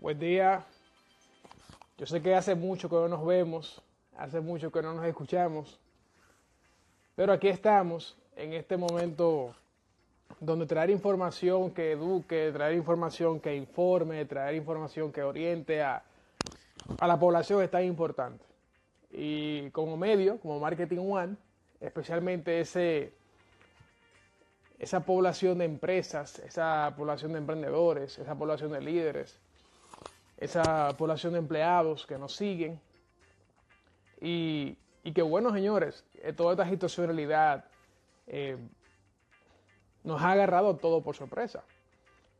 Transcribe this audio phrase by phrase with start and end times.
[0.00, 0.64] Buen día.
[1.98, 3.82] Yo sé que hace mucho que no nos vemos,
[4.16, 5.78] hace mucho que no nos escuchamos,
[7.14, 9.54] pero aquí estamos en este momento
[10.40, 16.02] donde traer información que eduque, traer información que informe, traer información que oriente a,
[16.98, 18.42] a la población es tan importante.
[19.10, 21.36] Y como medio, como Marketing One,
[21.78, 23.12] especialmente ese,
[24.78, 29.38] esa población de empresas, esa población de emprendedores, esa población de líderes,
[30.40, 32.80] esa población de empleados que nos siguen.
[34.20, 37.64] Y, y que bueno, señores, eh, toda esta situacionalidad
[38.26, 38.56] eh,
[40.04, 41.62] nos ha agarrado todo por sorpresa.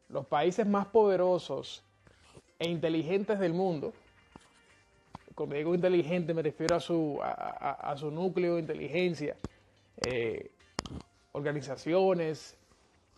[0.09, 1.83] Los países más poderosos
[2.59, 3.93] e inteligentes del mundo,
[5.35, 9.37] cuando digo inteligente me refiero a su, a, su núcleo de inteligencia,
[10.07, 10.51] eh,
[11.32, 12.59] organizaciones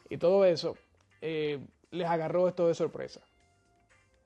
[0.08, 0.76] y todo eso,
[1.20, 3.22] les agarró esto de sorpresa.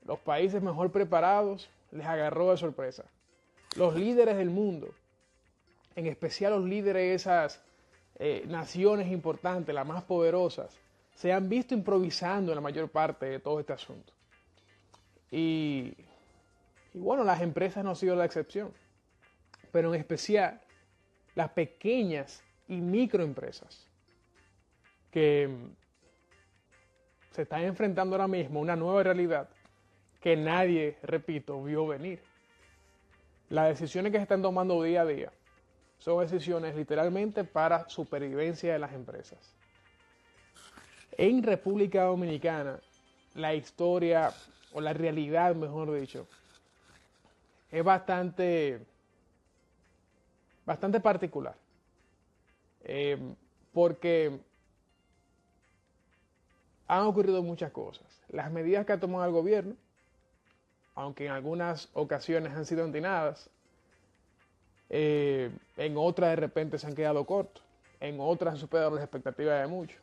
[0.06, 3.05] Los países mejor preparados les agarró de sorpresa.
[3.76, 4.88] Los líderes del mundo,
[5.96, 7.63] en especial los líderes de esas
[8.18, 10.79] eh, naciones importantes, las más poderosas,
[11.15, 14.13] se han visto improvisando en la mayor parte de todo este asunto.
[15.30, 15.95] Y,
[16.95, 18.73] y bueno, las empresas no han sido la excepción,
[19.73, 20.60] pero en especial
[21.35, 23.87] las pequeñas y microempresas
[25.10, 25.51] que
[27.32, 29.48] se están enfrentando ahora mismo a una nueva realidad
[30.27, 32.21] que nadie, repito, vio venir.
[33.49, 35.32] Las decisiones que se están tomando día a día
[35.99, 39.38] son decisiones literalmente para supervivencia de las empresas.
[41.13, 42.80] En República Dominicana,
[43.37, 44.32] la historia,
[44.73, 46.27] o la realidad, mejor dicho,
[47.71, 48.85] es bastante,
[50.65, 51.54] bastante particular.
[52.82, 53.16] Eh,
[53.73, 54.41] porque
[56.88, 58.24] han ocurrido muchas cosas.
[58.29, 59.77] Las medidas que ha tomado el gobierno
[60.97, 63.51] aunque en algunas ocasiones han sido antinadas,
[64.89, 67.62] eh, en otras de repente se han quedado cortos,
[68.00, 70.00] en otras han superado las expectativas de muchos.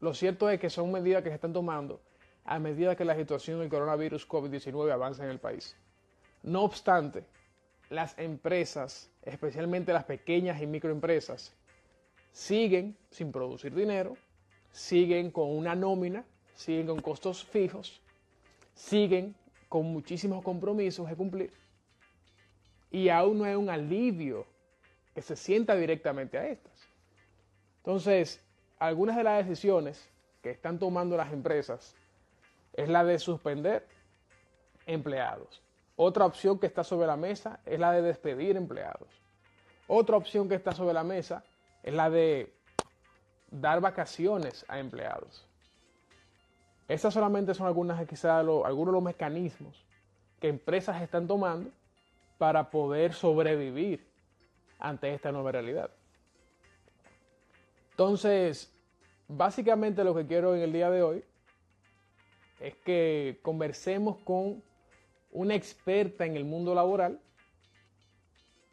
[0.00, 2.00] Lo cierto es que son medidas que se están tomando
[2.44, 5.74] a medida que la situación del coronavirus COVID-19 avanza en el país.
[6.42, 7.24] No obstante,
[7.88, 11.54] las empresas, especialmente las pequeñas y microempresas,
[12.32, 14.16] siguen sin producir dinero,
[14.70, 16.24] siguen con una nómina,
[16.56, 18.02] siguen con costos fijos,
[18.74, 19.34] siguen
[19.72, 21.50] con muchísimos compromisos que cumplir.
[22.90, 24.44] Y aún no hay un alivio
[25.14, 26.74] que se sienta directamente a estas.
[27.78, 28.44] Entonces,
[28.78, 30.10] algunas de las decisiones
[30.42, 31.94] que están tomando las empresas
[32.74, 33.86] es la de suspender
[34.84, 35.62] empleados.
[35.96, 39.08] Otra opción que está sobre la mesa es la de despedir empleados.
[39.86, 41.44] Otra opción que está sobre la mesa
[41.82, 42.52] es la de
[43.50, 45.46] dar vacaciones a empleados.
[46.88, 49.84] Estas solamente son algunas, quizás algunos de los mecanismos
[50.40, 51.70] que empresas están tomando
[52.38, 54.04] para poder sobrevivir
[54.78, 55.90] ante esta nueva realidad.
[57.90, 58.72] Entonces,
[59.28, 61.24] básicamente lo que quiero en el día de hoy
[62.58, 64.62] es que conversemos con
[65.30, 67.20] una experta en el mundo laboral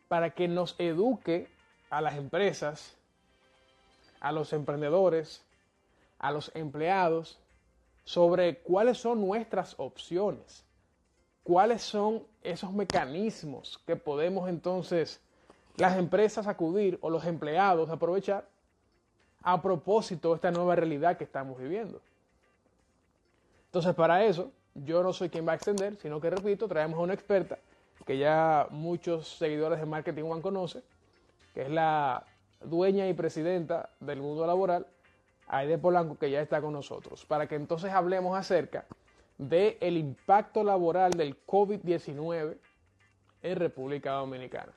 [0.08, 1.48] para que nos eduque
[1.90, 2.98] a las empresas,
[4.20, 5.46] a los emprendedores,
[6.18, 7.40] a los empleados
[8.10, 10.66] sobre cuáles son nuestras opciones,
[11.44, 15.22] cuáles son esos mecanismos que podemos entonces
[15.78, 18.48] las empresas acudir o los empleados aprovechar
[19.44, 22.02] a propósito de esta nueva realidad que estamos viviendo.
[23.66, 27.04] Entonces, para eso, yo no soy quien va a extender, sino que, repito, traemos a
[27.04, 27.60] una experta
[28.08, 30.82] que ya muchos seguidores de Marketing One conocen,
[31.54, 32.26] que es la
[32.60, 34.88] dueña y presidenta del mundo laboral,
[35.50, 38.86] Aide Polanco, que ya está con nosotros, para que entonces hablemos acerca
[39.38, 42.58] del el impacto laboral del COVID-19
[43.42, 44.72] en República Dominicana.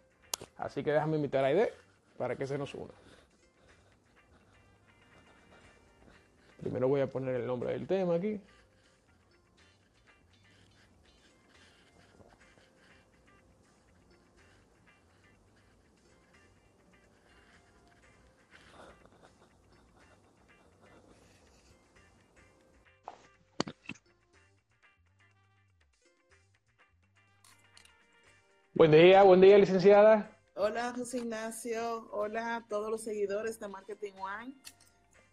[0.57, 1.73] Así que déjame invitar a Aide
[2.17, 2.93] para que se nos una.
[6.61, 8.41] Primero voy a poner el nombre del tema aquí.
[28.83, 30.37] Buen día, buen día, licenciada.
[30.57, 32.09] Hola, José Ignacio.
[32.11, 34.55] Hola a todos los seguidores de Marketing One.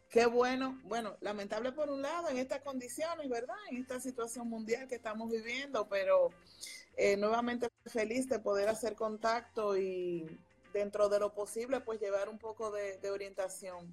[0.07, 3.55] Qué bueno, bueno, lamentable por un lado en estas condiciones, ¿verdad?
[3.71, 6.29] En esta situación mundial que estamos viviendo, pero
[6.95, 10.27] eh, nuevamente feliz de poder hacer contacto y
[10.71, 13.91] dentro de lo posible, pues llevar un poco de, orientación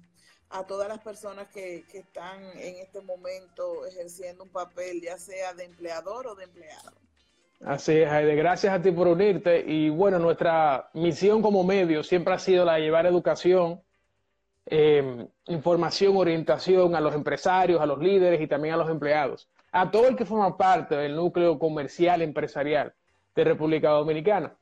[0.51, 5.55] a todas las personas que, que están en este momento ejerciendo un papel, ya sea
[5.55, 7.06] de empleador o de empleado.
[7.65, 8.35] Así es, Heide.
[8.35, 9.63] Gracias a ti por unirte.
[9.65, 13.81] Y bueno, nuestra misión como medio siempre ha sido la de llevar educación,
[14.67, 19.89] eh, información, orientación a los empresarios, a los líderes y también a los empleados, a
[19.89, 22.93] todo el que forma parte del núcleo comercial empresarial
[23.35, 24.55] de República Dominicana.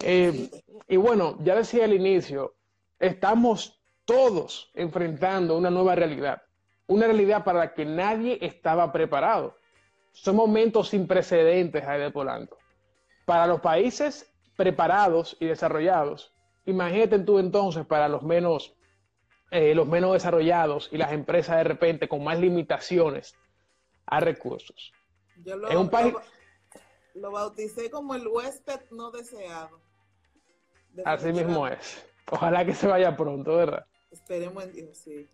[0.00, 0.48] Eh,
[0.88, 2.54] y bueno, ya decía al inicio,
[2.98, 6.42] estamos todos enfrentando una nueva realidad,
[6.86, 9.56] una realidad para la que nadie estaba preparado.
[10.12, 12.58] Son momentos sin precedentes, Aide Polanco.
[13.24, 16.32] Para los países preparados y desarrollados,
[16.66, 18.76] imagínate tú entonces para los menos,
[19.50, 23.34] eh, los menos desarrollados y las empresas de repente con más limitaciones
[24.06, 24.92] a recursos.
[25.44, 26.14] Yo lo, un país...
[27.14, 29.80] lo, bauticé como el huésped no deseado.
[31.04, 32.04] Así mismo es.
[32.30, 33.86] Ojalá que se vaya pronto, ¿verdad?
[34.10, 35.28] Esperemos en Dios, sí.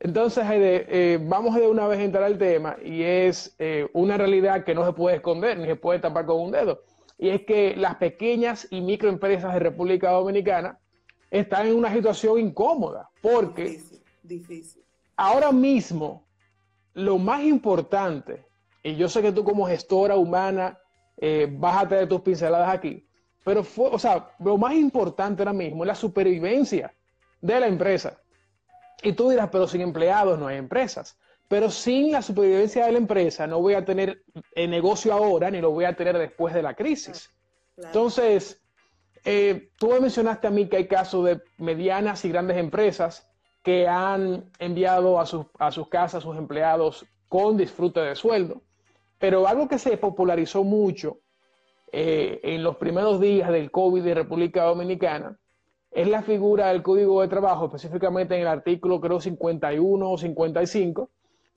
[0.00, 4.64] Entonces, eh, vamos de una vez a entrar al tema y es eh, una realidad
[4.64, 6.82] que no se puede esconder ni se puede tapar con un dedo.
[7.18, 10.78] Y es que las pequeñas y microempresas de República Dominicana
[11.30, 14.82] están en una situación incómoda porque difícil, difícil.
[15.16, 16.26] ahora mismo
[16.92, 18.46] lo más importante,
[18.82, 20.78] y yo sé que tú como gestora humana
[21.16, 23.06] eh, vas a tener tus pinceladas aquí,
[23.44, 26.94] pero fue, o sea, lo más importante ahora mismo es la supervivencia
[27.40, 28.18] de la empresa.
[29.06, 31.16] Y tú dirás, pero sin empleados no hay empresas.
[31.46, 35.60] Pero sin la supervivencia de la empresa no voy a tener el negocio ahora ni
[35.60, 37.32] lo voy a tener después de la crisis.
[37.76, 38.60] Entonces,
[39.24, 43.30] eh, tú mencionaste a mí que hay casos de medianas y grandes empresas
[43.62, 48.62] que han enviado a sus, a sus casas a sus empleados con disfrute de sueldo.
[49.20, 51.20] Pero algo que se popularizó mucho
[51.92, 55.38] eh, en los primeros días del COVID de República Dominicana
[55.96, 61.08] es la figura del Código de Trabajo, específicamente en el artículo creo 51 o 55,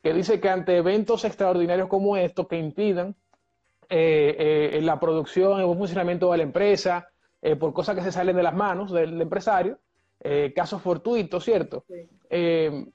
[0.02, 3.18] que dice que ante eventos extraordinarios como estos que impidan
[3.90, 7.10] eh, eh, la producción, el buen funcionamiento de la empresa,
[7.42, 9.78] eh, por cosas que se salen de las manos del empresario,
[10.56, 11.84] casos fortuitos, ¿cierto?
[12.30, 12.88] se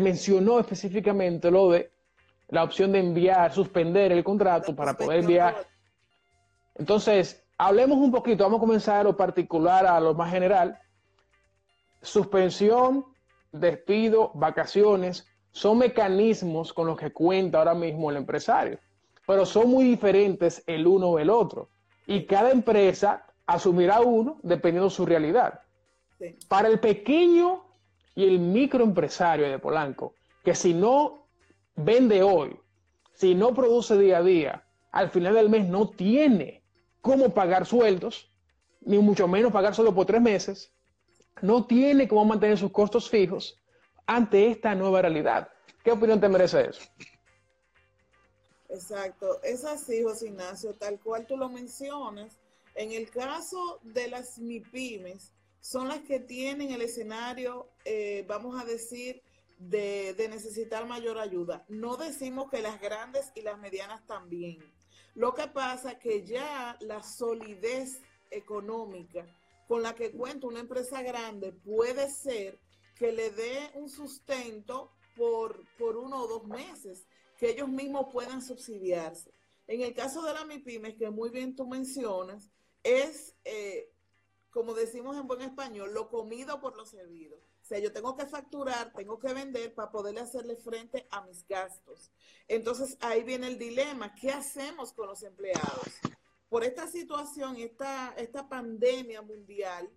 [0.00, 1.90] mencionó específicamente lo de
[2.48, 5.66] la opción de enviar, suspender el contrato para poder enviar.
[6.76, 10.80] Entonces, Hablemos un poquito, vamos a comenzar a lo particular, a lo más general.
[12.00, 13.04] Suspensión,
[13.52, 18.80] despido, vacaciones, son mecanismos con los que cuenta ahora mismo el empresario,
[19.28, 21.68] pero son muy diferentes el uno o el otro.
[22.08, 25.60] Y cada empresa asumirá uno dependiendo de su realidad.
[26.48, 27.62] Para el pequeño
[28.16, 31.28] y el microempresario de Polanco, que si no
[31.76, 32.58] vende hoy,
[33.14, 36.61] si no produce día a día, al final del mes no tiene
[37.02, 38.30] cómo pagar sueldos,
[38.80, 40.72] ni mucho menos pagar solo por tres meses,
[41.42, 43.60] no tiene cómo mantener sus costos fijos
[44.06, 45.48] ante esta nueva realidad.
[45.84, 46.82] ¿Qué opinión te merece eso?
[48.68, 52.38] Exacto, es así, José Ignacio, tal cual tú lo mencionas.
[52.74, 58.64] En el caso de las MIPIMES, son las que tienen el escenario, eh, vamos a
[58.64, 59.22] decir,
[59.58, 61.64] de, de necesitar mayor ayuda.
[61.68, 64.58] No decimos que las grandes y las medianas también
[65.14, 68.00] lo que pasa es que ya la solidez
[68.30, 69.26] económica
[69.68, 72.58] con la que cuenta una empresa grande puede ser
[72.96, 77.06] que le dé un sustento por, por uno o dos meses,
[77.38, 79.32] que ellos mismos puedan subsidiarse.
[79.66, 82.50] En el caso de la MIPIMES, que muy bien tú mencionas,
[82.82, 83.91] es, eh,
[84.52, 87.40] como decimos en buen español, lo comido por lo servido
[87.72, 92.10] sea, yo tengo que facturar, tengo que vender para poderle hacerle frente a mis gastos.
[92.46, 95.88] Entonces ahí viene el dilema, ¿qué hacemos con los empleados?
[96.50, 99.88] Por esta situación, esta, esta pandemia mundial,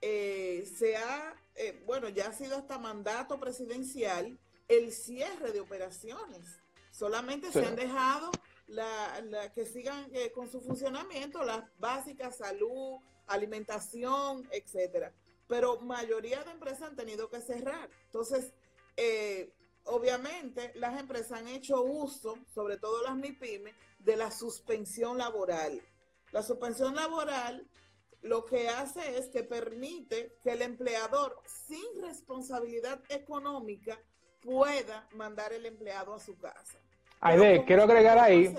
[0.00, 4.36] eh, se ha, eh, bueno, ya ha sido hasta mandato presidencial
[4.66, 6.58] el cierre de operaciones.
[6.90, 8.32] Solamente se han dejado
[8.66, 12.98] la, que sigan eh, con su funcionamiento, las básicas, salud,
[13.32, 15.12] alimentación, etcétera
[15.50, 17.90] pero mayoría de empresas han tenido que cerrar.
[18.06, 18.54] Entonces,
[18.96, 19.52] eh,
[19.84, 25.82] obviamente las empresas han hecho uso, sobre todo las MIPIMES, de la suspensión laboral.
[26.30, 27.66] La suspensión laboral
[28.22, 33.98] lo que hace es que permite que el empleador sin responsabilidad económica
[34.40, 36.78] pueda mandar el empleado a su casa.
[37.20, 38.54] Aide, quiero agregar ahí,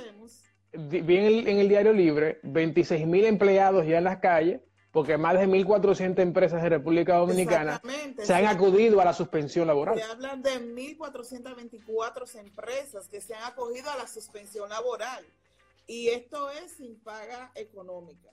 [0.74, 4.62] vi en el, diario libre, 26 mil empleados ya en las calles
[4.92, 7.82] porque más de 1.400 empresas de República Dominicana
[8.22, 9.98] se han acudido a la suspensión laboral.
[9.98, 15.26] Se hablan de 1.424 empresas que se han acogido a la suspensión laboral
[15.88, 18.30] y esto es sin paga económica.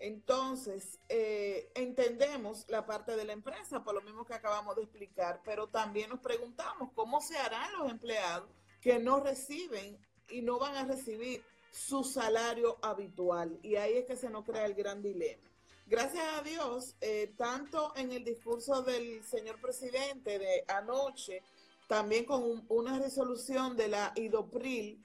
[0.00, 5.40] Entonces, eh, entendemos la parte de la empresa, por lo mismo que acabamos de explicar,
[5.44, 8.48] pero también nos preguntamos cómo se harán los empleados
[8.80, 9.98] que no reciben
[10.30, 13.58] y no van a recibir su salario habitual.
[13.62, 15.42] Y ahí es que se nos crea el gran dilema.
[15.86, 21.42] Gracias a Dios, eh, tanto en el discurso del señor presidente de anoche,
[21.86, 25.02] también con una resolución de la IDOPRIL,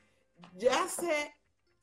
[0.58, 1.34] ya se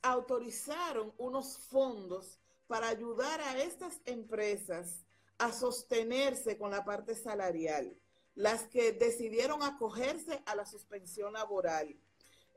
[0.03, 5.03] autorizaron unos fondos para ayudar a estas empresas
[5.39, 7.97] a sostenerse con la parte salarial,
[8.35, 11.95] las que decidieron acogerse a la suspensión laboral.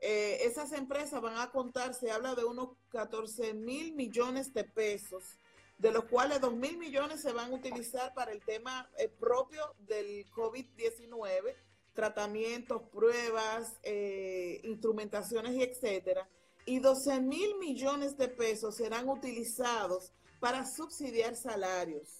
[0.07, 5.23] Eh, esas empresas van a contar, se habla de unos 14 mil millones de pesos,
[5.79, 9.73] de los cuales 2 mil millones se van a utilizar para el tema eh, propio
[9.79, 11.55] del COVID-19,
[11.95, 16.29] tratamientos, pruebas, eh, instrumentaciones y etcétera
[16.65, 22.19] y 12 mil millones de pesos serán utilizados para subsidiar salarios.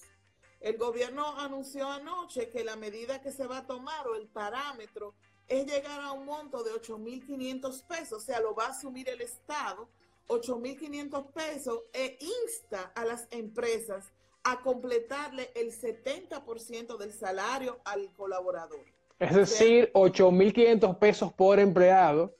[0.60, 5.14] El gobierno anunció anoche que la medida que se va a tomar o el parámetro
[5.48, 9.20] es llegar a un monto de 8.500 pesos, o sea, lo va a asumir el
[9.20, 9.88] Estado,
[10.28, 14.12] 8.500 pesos, e insta a las empresas
[14.42, 18.80] a completarle el 70% del salario al colaborador.
[19.18, 22.34] Es decir, 8.500 pesos por empleado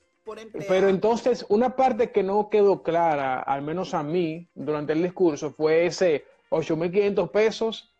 [0.67, 5.51] pero entonces, una parte que no quedó clara, al menos a mí, durante el discurso,
[5.51, 7.93] fue ese 8.500 pesos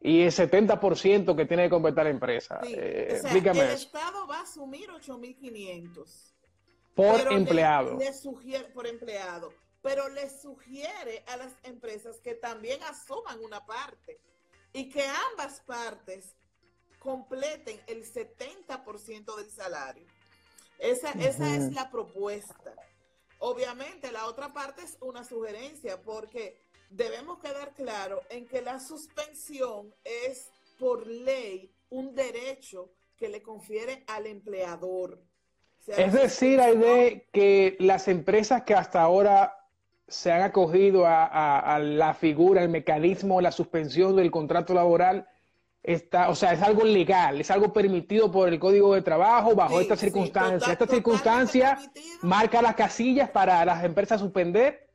[0.00, 2.60] y el 70% que tiene que completar la empresa.
[2.64, 3.60] Eh, explícame.
[3.60, 6.32] El Estado va a asumir 8.500.
[6.94, 7.98] Por empleado.
[7.98, 9.52] Le, sugiere, por empleado.
[9.82, 14.18] Pero le sugiere a las empresas que también asuman una parte
[14.72, 16.34] y que ambas partes
[16.98, 20.06] completen el 70% del salario.
[20.78, 22.74] Esa, esa es la propuesta.
[23.38, 26.58] Obviamente, la otra parte es una sugerencia, porque
[26.90, 34.04] debemos quedar claro en que la suspensión es por ley un derecho que le confiere
[34.06, 35.22] al empleador.
[35.86, 39.56] es decir, hay de que las empresas que hasta ahora
[40.08, 45.26] se han acogido a, a la figura, el mecanismo de la suspensión del contrato laboral,
[45.82, 49.80] Está, o sea, es algo legal, es algo permitido por el Código de Trabajo bajo
[49.80, 50.74] esta circunstancia.
[50.74, 51.78] esta circunstancia
[52.20, 54.89] marca las casillas para las empresas suspender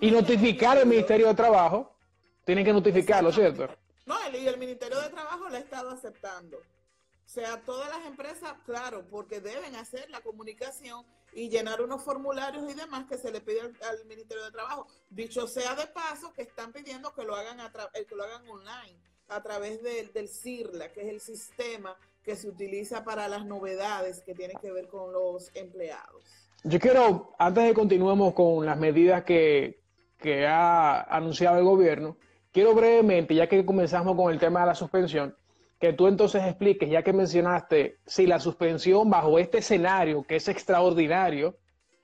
[0.00, 1.96] y notificar al Ministerio de Trabajo.
[2.44, 3.68] Tienen que notificarlo, ¿cierto?
[4.06, 6.56] No, y el Ministerio de Trabajo lo ha estado aceptando.
[6.58, 12.70] O sea, todas las empresas, claro, porque deben hacer la comunicación y llenar unos formularios
[12.70, 14.86] y demás que se le pide al, Ministerio de Trabajo.
[15.10, 18.98] Dicho sea de paso, que están pidiendo que lo hagan, a que lo hagan online
[19.28, 24.34] a través del CIRLA, que es el sistema que se utiliza para las novedades que
[24.34, 26.47] tienen que ver con los empleados.
[26.64, 29.80] Yo quiero, antes de continuemos con las medidas que,
[30.18, 32.16] que ha anunciado el gobierno,
[32.52, 35.36] quiero brevemente, ya que comenzamos con el tema de la suspensión,
[35.78, 40.48] que tú entonces expliques, ya que mencionaste, si la suspensión bajo este escenario, que es
[40.48, 41.56] extraordinario,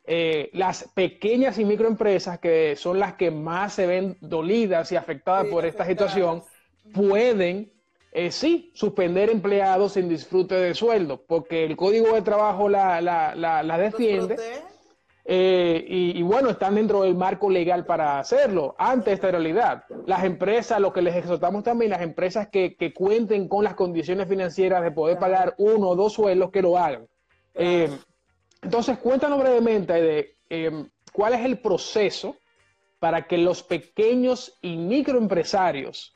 [0.06, 5.46] eh, las pequeñas y microempresas, que son las que más se ven dolidas y afectadas
[5.46, 6.42] por esta situación,
[6.92, 7.73] pueden,
[8.16, 13.35] eh, sí, suspender empleados sin disfrute de sueldo, porque el Código de Trabajo la, la,
[13.35, 14.37] la, defiende.
[15.25, 18.76] Eh, y, bueno, están dentro del marco legal para hacerlo.
[18.78, 23.49] Ante esta realidad, las empresas, lo que les exhortamos también, las empresas que, que cuenten
[23.49, 27.09] con las condiciones financieras de poder pagar uno o dos sueldos, que lo hagan.
[27.54, 27.90] Eh,
[28.62, 32.37] entonces, cuéntanos brevemente de eh, cuál es el proceso
[33.00, 36.13] para que los pequeños y microempresarios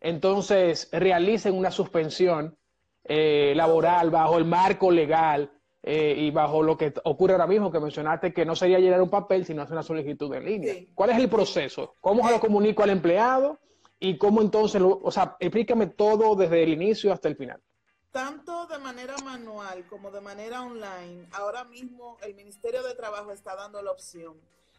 [0.00, 2.56] entonces realicen una suspensión
[3.04, 5.50] eh, laboral bajo el marco legal
[5.82, 9.10] eh, y bajo lo que ocurre ahora mismo, que mencionaste que no sería llenar un
[9.10, 10.74] papel, sino hacer una solicitud en línea.
[10.94, 11.94] ¿Cuál es el proceso?
[12.00, 13.60] ¿Cómo se lo comunico al empleado?
[14.00, 17.62] ¿Y cómo entonces, lo, o sea, explícame todo desde el inicio hasta el final?
[18.10, 23.54] Tanto de manera manual como de manera online, ahora mismo el Ministerio de Trabajo está
[23.54, 24.34] dando la opción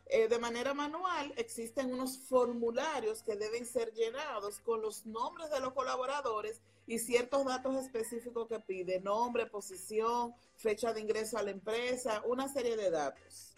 [0.09, 5.59] eh, de manera manual existen unos formularios que deben ser llenados con los nombres de
[5.59, 11.51] los colaboradores y ciertos datos específicos que pide, nombre, posición, fecha de ingreso a la
[11.51, 13.53] empresa, una serie de datos.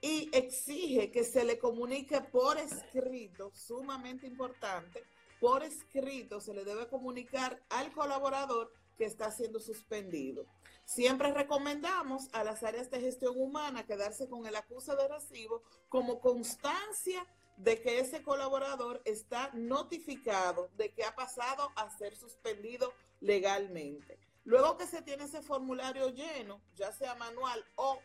[0.00, 5.02] Y exige que se le comunique por escrito, sumamente importante,
[5.40, 10.46] por escrito se le debe comunicar al colaborador que está siendo suspendido.
[10.90, 16.20] Siempre recomendamos a las áreas de gestión humana quedarse con el acuse de recibo como
[16.20, 17.24] constancia
[17.56, 24.18] de que ese colaborador está notificado de que ha pasado a ser suspendido legalmente.
[24.42, 28.00] Luego que se tiene ese formulario lleno, ya sea manual o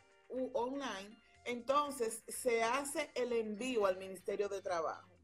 [0.54, 5.15] online, entonces se hace el envío al Ministerio de Trabajo.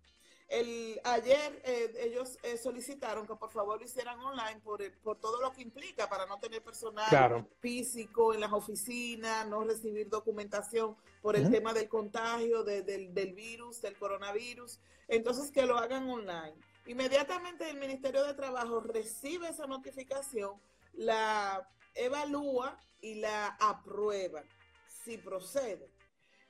[0.51, 5.41] El, ayer eh, ellos eh, solicitaron que por favor lo hicieran online por, por todo
[5.41, 11.37] lo que implica para no tener personal físico en las oficinas, no recibir documentación por
[11.37, 14.81] el tema del contagio del, del virus, del coronavirus.
[15.07, 16.55] Entonces que lo hagan online.
[16.85, 21.65] Inmediatamente el Ministerio de Trabajo recibe esa notificación, la
[21.95, 24.43] evalúa y la aprueba
[24.85, 25.89] si procede.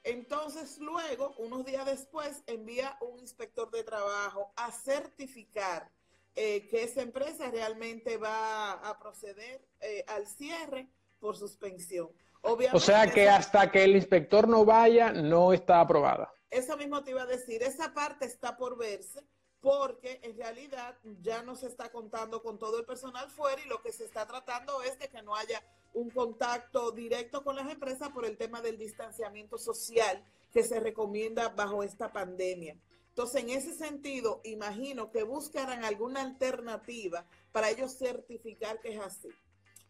[0.04, 5.92] Entonces luego, unos días después, envía un inspector de trabajo a certificar
[6.36, 10.88] eh, que esa empresa realmente va a proceder eh, al cierre
[11.20, 12.10] por suspensión.
[12.42, 16.34] o sea que hasta que el inspector no vaya, no está aprobada.
[16.50, 19.24] Eso mismo te iba a decir, esa parte está por verse
[19.62, 23.82] porque en realidad ya no se está contando con todo el personal fuera y lo
[23.82, 25.62] que se está tratando es de que no haya
[25.94, 31.50] un contacto directo con las empresas por el tema del distanciamiento social que se recomienda
[31.50, 32.76] bajo esta pandemia.
[33.10, 39.30] Entonces, en ese sentido, imagino que buscarán alguna alternativa para ellos certificar que es así.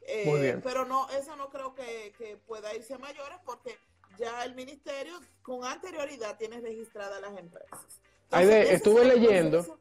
[0.08, 3.77] Eh, pero no, eso no creo que, que pueda irse a mayores porque
[4.17, 8.01] ya el ministerio con anterioridad tiene registradas las empresas
[8.39, 9.77] estuve leyendo.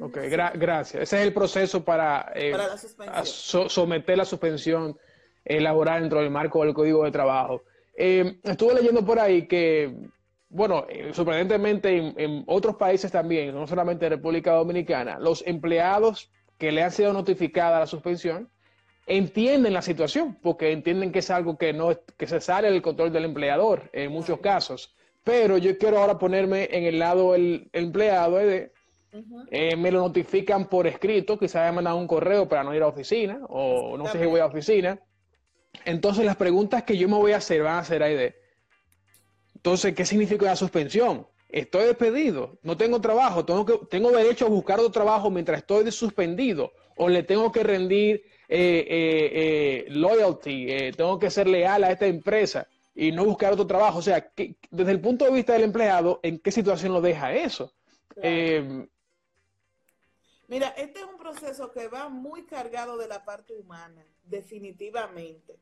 [0.00, 0.18] Ok,
[0.54, 1.02] gracias.
[1.02, 2.54] Ese es el proceso para, eh,
[3.24, 4.98] someter la suspensión
[5.44, 7.62] laboral dentro del marco del Código de Trabajo.
[7.96, 9.94] Eh, estuve leyendo por ahí que,
[10.48, 16.72] bueno, eh, sorprendentemente en, otros países también, no solamente en República Dominicana, los empleados que
[16.72, 18.48] le han sido notificada la suspensión
[19.06, 23.12] entienden la situación, porque entienden que es algo que no que se sale del control
[23.12, 24.94] del empleador en muchos casos.
[25.24, 28.72] Pero yo quiero ahora ponerme en el lado del empleado de,
[29.50, 32.86] eh, me lo notifican por escrito, quizás me mandan un correo para no ir a
[32.86, 34.98] oficina, o no sé si voy a oficina.
[35.84, 38.42] Entonces las preguntas que yo me voy a hacer van a ser ahí de,
[39.62, 41.24] entonces, ¿qué significa la suspensión?
[41.48, 45.88] Estoy despedido, no tengo trabajo, tengo, que, tengo derecho a buscar otro trabajo mientras estoy
[45.92, 52.06] suspendido, o le tengo que rendir eh, eh, loyalty, tengo que ser leal a esta
[52.06, 53.98] empresa y no buscar otro trabajo.
[53.98, 57.32] O sea, que, desde el punto de vista del empleado, ¿en qué situación lo deja
[57.32, 57.72] eso?
[58.16, 58.86] Eh,
[60.48, 65.58] Mira, este es un proceso que va muy cargado de la parte humana, definitivamente.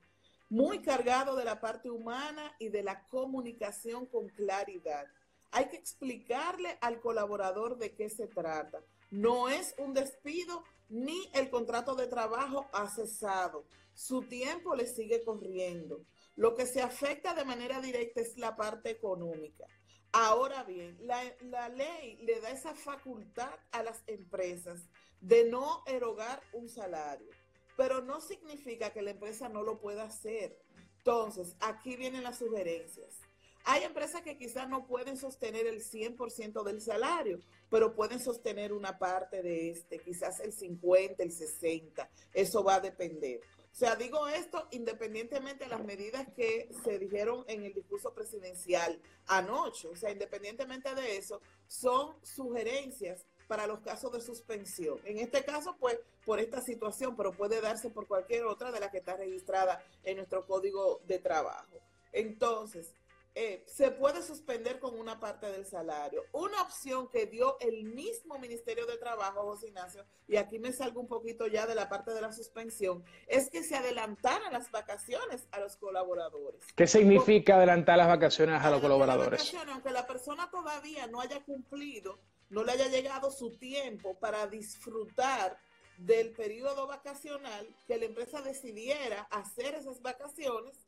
[0.49, 5.07] Muy cargado de la parte humana y de la comunicación con claridad.
[5.53, 8.83] Hay que explicarle al colaborador de qué se trata.
[9.11, 13.65] No es un despido ni el contrato de trabajo ha cesado.
[13.95, 16.05] Su tiempo le sigue corriendo.
[16.37, 19.67] Lo que se afecta de manera directa es la parte económica.
[20.13, 24.89] Ahora bien, la, ley le da esa facultad a las empresas
[25.21, 27.31] de no erogar un salario,
[27.77, 30.59] pero no significa que la empresa no lo pueda hacer.
[30.99, 33.19] Entonces, aquí vienen las sugerencias.
[33.65, 38.99] Hay empresas que quizás no pueden sostener el 100% del salario, pero pueden sostener una
[38.99, 42.11] parte de este, quizás el 50, el 60.
[42.33, 43.41] Eso va a depender.
[43.73, 49.01] O sea, digo esto independientemente de las medidas que se dijeron en el discurso presidencial
[49.27, 49.89] anoche.
[49.89, 55.01] O sea, independientemente de eso, son sugerencias para los casos de suspensión.
[55.05, 58.91] En este caso, pues, por esta situación, pero puede darse por cualquier otra de las
[58.91, 61.81] que está registrada en nuestro código de trabajo.
[62.13, 62.95] Entonces,
[63.35, 66.25] eh, se puede suspender con una parte del salario.
[66.33, 71.01] Una opción que dio el mismo Ministerio de Trabajo, José Ignacio, y aquí me salgo
[71.01, 75.47] un poquito ya de la parte de la suspensión, es que se adelantaran las vacaciones
[75.53, 76.61] a los colaboradores.
[76.75, 79.55] ¿Qué significa adelantar las vacaciones a los colaboradores?
[79.69, 85.57] aunque la persona todavía no haya cumplido, no le haya llegado su tiempo para disfrutar
[85.99, 90.87] del periodo vacacional, que la empresa decidiera hacer esas vacaciones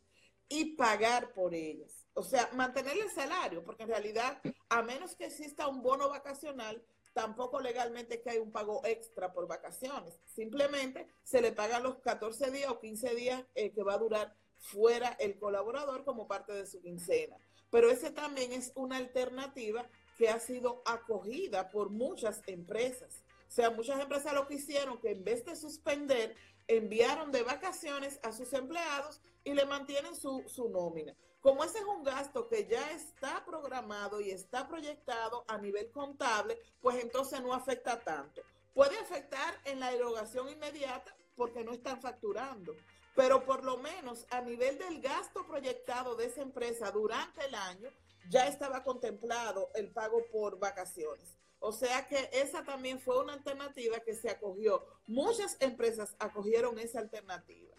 [0.49, 5.27] y pagar por ellas o sea, mantener el salario, porque en realidad, a menos que
[5.27, 10.19] exista un bono vacacional, tampoco legalmente que hay un pago extra por vacaciones.
[10.27, 14.35] Simplemente se le pagan los 14 días o 15 días eh, que va a durar
[14.59, 17.37] fuera el colaborador como parte de su quincena.
[17.71, 23.23] Pero ese también es una alternativa que ha sido acogida por muchas empresas.
[23.49, 26.37] O sea, muchas empresas lo que hicieron que en vez de suspender,
[26.69, 31.15] enviaron de vacaciones a sus empleados y le mantienen su, su nómina.
[31.43, 36.57] Como ese es un gasto que ya está programado y está proyectado a nivel contable,
[36.81, 38.43] pues entonces no afecta tanto.
[38.73, 42.77] Puede afectar en la erogación inmediata porque no están facturando,
[43.17, 47.91] pero por lo menos a nivel del gasto proyectado de esa empresa durante el año,
[48.31, 51.37] ya estaba contemplado el pago por vacaciones.
[51.59, 54.87] O sea que esa también fue una alternativa que se acogió.
[55.09, 57.72] Muchas empresas acogieron esa alternativa.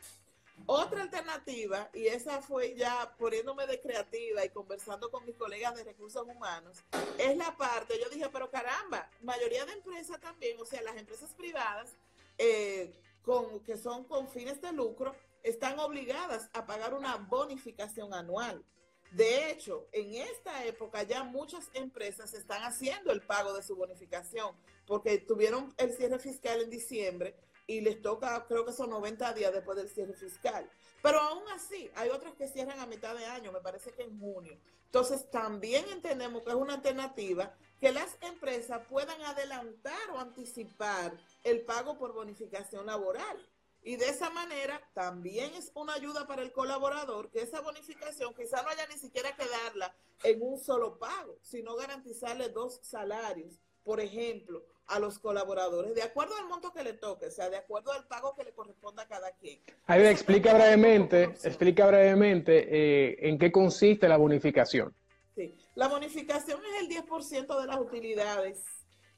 [0.66, 5.84] Otra alternativa, y esa fue ya poniéndome de creativa y conversando con mis colegas de
[5.84, 6.78] recursos humanos,
[7.18, 11.34] es la parte, yo dije, pero caramba, mayoría de empresas también, o sea, las empresas
[11.34, 11.92] privadas
[12.38, 18.64] eh, con, que son con fines de lucro, están obligadas a pagar una bonificación anual.
[19.12, 24.56] De hecho, en esta época ya muchas empresas están haciendo el pago de su bonificación
[24.88, 27.36] porque tuvieron el cierre fiscal en diciembre
[27.68, 30.70] y les toca, creo que son 90 días después del cierre fiscal.
[31.02, 34.20] Pero aún así, hay otras que cierran a mitad de año, me parece que en
[34.20, 34.58] junio.
[34.86, 41.62] Entonces, también entendemos que es una alternativa que las empresas puedan adelantar o anticipar el
[41.62, 43.50] pago por bonificación laboral.
[43.82, 48.62] Y de esa manera también es una ayuda para el colaborador que esa bonificación quizá
[48.62, 54.00] no haya ni siquiera que darla en un solo pago, sino garantizarle dos salarios, por
[54.00, 57.92] ejemplo, a los colaboradores, de acuerdo al monto que le toque, o sea, de acuerdo
[57.92, 59.60] al pago que le corresponda a cada quien.
[59.86, 64.94] Ahí explica brevemente, explica brevemente eh, en qué consiste la bonificación.
[65.36, 68.64] Sí, la bonificación es el 10% de las utilidades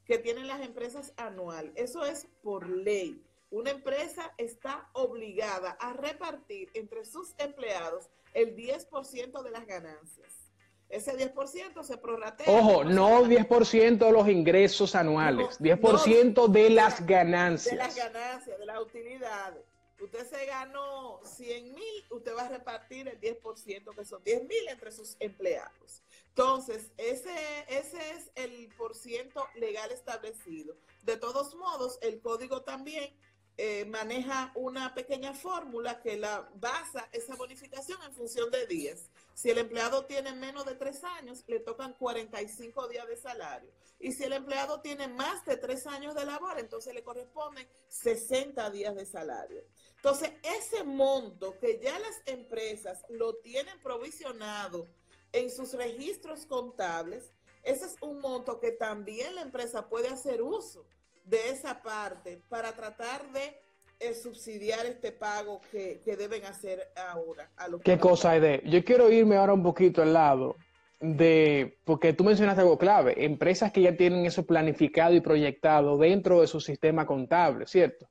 [0.06, 1.72] que tienen las empresas anual.
[1.74, 3.22] Eso es por ley.
[3.50, 10.45] Una empresa está obligada a repartir entre sus empleados el 10% de las ganancias.
[10.88, 12.46] Ese 10% se prorratea.
[12.48, 17.72] Ojo, no 10% de los ingresos anuales, 10% de las ganancias.
[17.72, 19.64] De las ganancias, de las utilidades.
[19.98, 24.68] Usted se ganó 100 mil, usted va a repartir el 10%, que son 10 mil
[24.68, 26.02] entre sus empleados.
[26.28, 27.34] Entonces, ese,
[27.66, 30.76] ese es el por ciento legal establecido.
[31.02, 33.16] De todos modos, el código también
[33.58, 39.08] eh, maneja una pequeña fórmula que la basa esa bonificación en función de días.
[39.32, 43.70] Si el empleado tiene menos de tres años, le tocan 45 días de salario.
[43.98, 48.70] Y si el empleado tiene más de tres años de labor, entonces le corresponden 60
[48.70, 49.64] días de salario.
[49.96, 54.86] Entonces, ese monto que ya las empresas lo tienen provisionado
[55.32, 60.86] en sus registros contables, ese es un monto que también la empresa puede hacer uso
[61.26, 63.60] de esa parte para tratar de
[63.98, 67.50] eh, subsidiar este pago que, deben hacer ahora.
[67.56, 68.62] A los ¿Qué cosa hay de?
[68.64, 70.56] Yo quiero irme ahora un poquito al lado
[71.00, 76.40] de, porque tú mencionaste algo clave, empresas que ya tienen eso planificado y proyectado dentro
[76.40, 78.08] de su sistema contable, ¿cierto?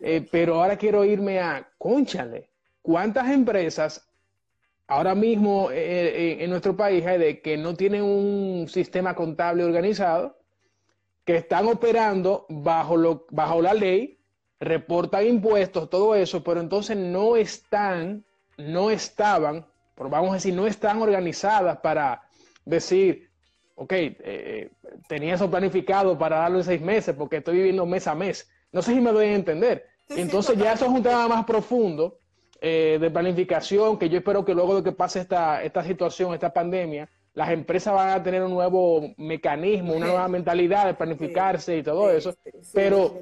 [0.00, 2.50] Eh, pero ahora quiero irme a, conchale,
[2.82, 4.08] ¿cuántas empresas
[4.88, 10.35] ahora mismo eh, en nuestro país hay de que no tienen un sistema contable organizado
[11.26, 14.20] que están operando bajo, lo, bajo la ley,
[14.60, 18.24] reportan impuestos, todo eso, pero entonces no están,
[18.56, 22.22] no estaban, vamos a decir, no están organizadas para
[22.64, 23.28] decir,
[23.74, 24.70] ok, eh,
[25.08, 28.48] tenía eso planificado para darlo en seis meses porque estoy viviendo mes a mes.
[28.70, 29.84] No sé si me doy a entender.
[30.08, 32.20] entonces ya eso es un tema más profundo
[32.60, 36.52] eh, de planificación que yo espero que luego de que pase esta, esta situación, esta
[36.52, 41.82] pandemia, las empresas van a tener un nuevo mecanismo, una nueva mentalidad de planificarse y
[41.82, 42.34] todo eso.
[42.72, 43.20] pero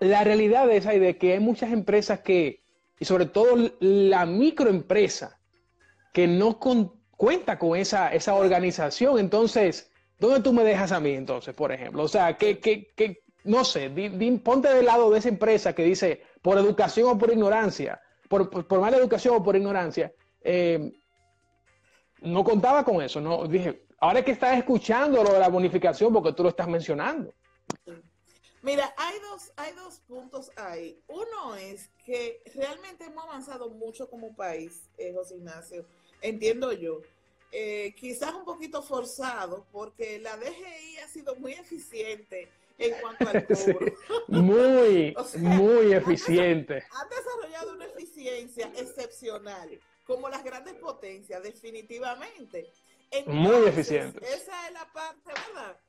[0.00, 2.64] la realidad es ahí de que hay muchas empresas que,
[2.98, 5.38] y sobre todo la microempresa,
[6.12, 9.20] que no cuenta con esa, esa organización.
[9.20, 12.02] Entonces, ¿dónde tú me dejas a mí entonces, por ejemplo?
[12.02, 13.92] O sea, que, que, que no sé,
[14.42, 18.80] ponte del lado de esa empresa que dice, por educación o por ignorancia, por, por,
[18.80, 20.98] mala educación o por ignorancia, eh,
[22.20, 26.12] no contaba con eso, no dije, ahora es que estás escuchando lo de la bonificación
[26.12, 27.32] porque tú lo estás mencionando.
[28.62, 30.98] Mira, hay dos, hay dos puntos ahí.
[31.06, 35.86] Uno es que realmente hemos avanzado mucho como país, eh, José Ignacio,
[36.20, 37.00] entiendo yo.
[37.52, 43.46] Eh, quizás un poquito forzado porque la DGI ha sido muy eficiente en cuanto al
[43.46, 43.92] cobro.
[44.26, 46.82] muy, muy eficiente.
[46.90, 52.72] Ha desarrollado una eficiencia excepcional como las grandes potencias, definitivamente.
[53.26, 54.24] Muy eficiente.
[54.24, 55.80] Esa es la parte, ¿verdad?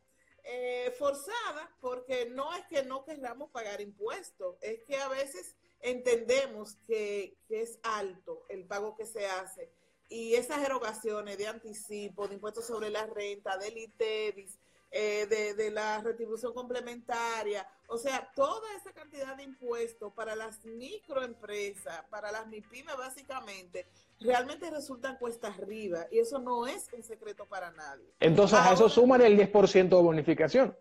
[0.43, 6.77] Eh, forzada, porque no es que no queramos pagar impuestos, es que a veces entendemos
[6.87, 9.69] que, que, es alto el pago que se hace
[10.09, 14.57] y esas erogaciones de anticipo, de impuestos sobre la renta, del ITEVIS,
[14.89, 20.63] eh, de, de, la retribución complementaria, o sea, toda esa cantidad de impuestos para las
[20.63, 23.85] microempresas, para las MIPIMES básicamente,
[24.21, 28.13] realmente resultan cuesta arriba y eso no es un secreto para nadie.
[28.21, 30.77] Entonces a eso suman el 10% de bonificación.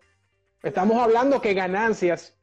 [0.63, 2.33] Estamos hablando que ganancias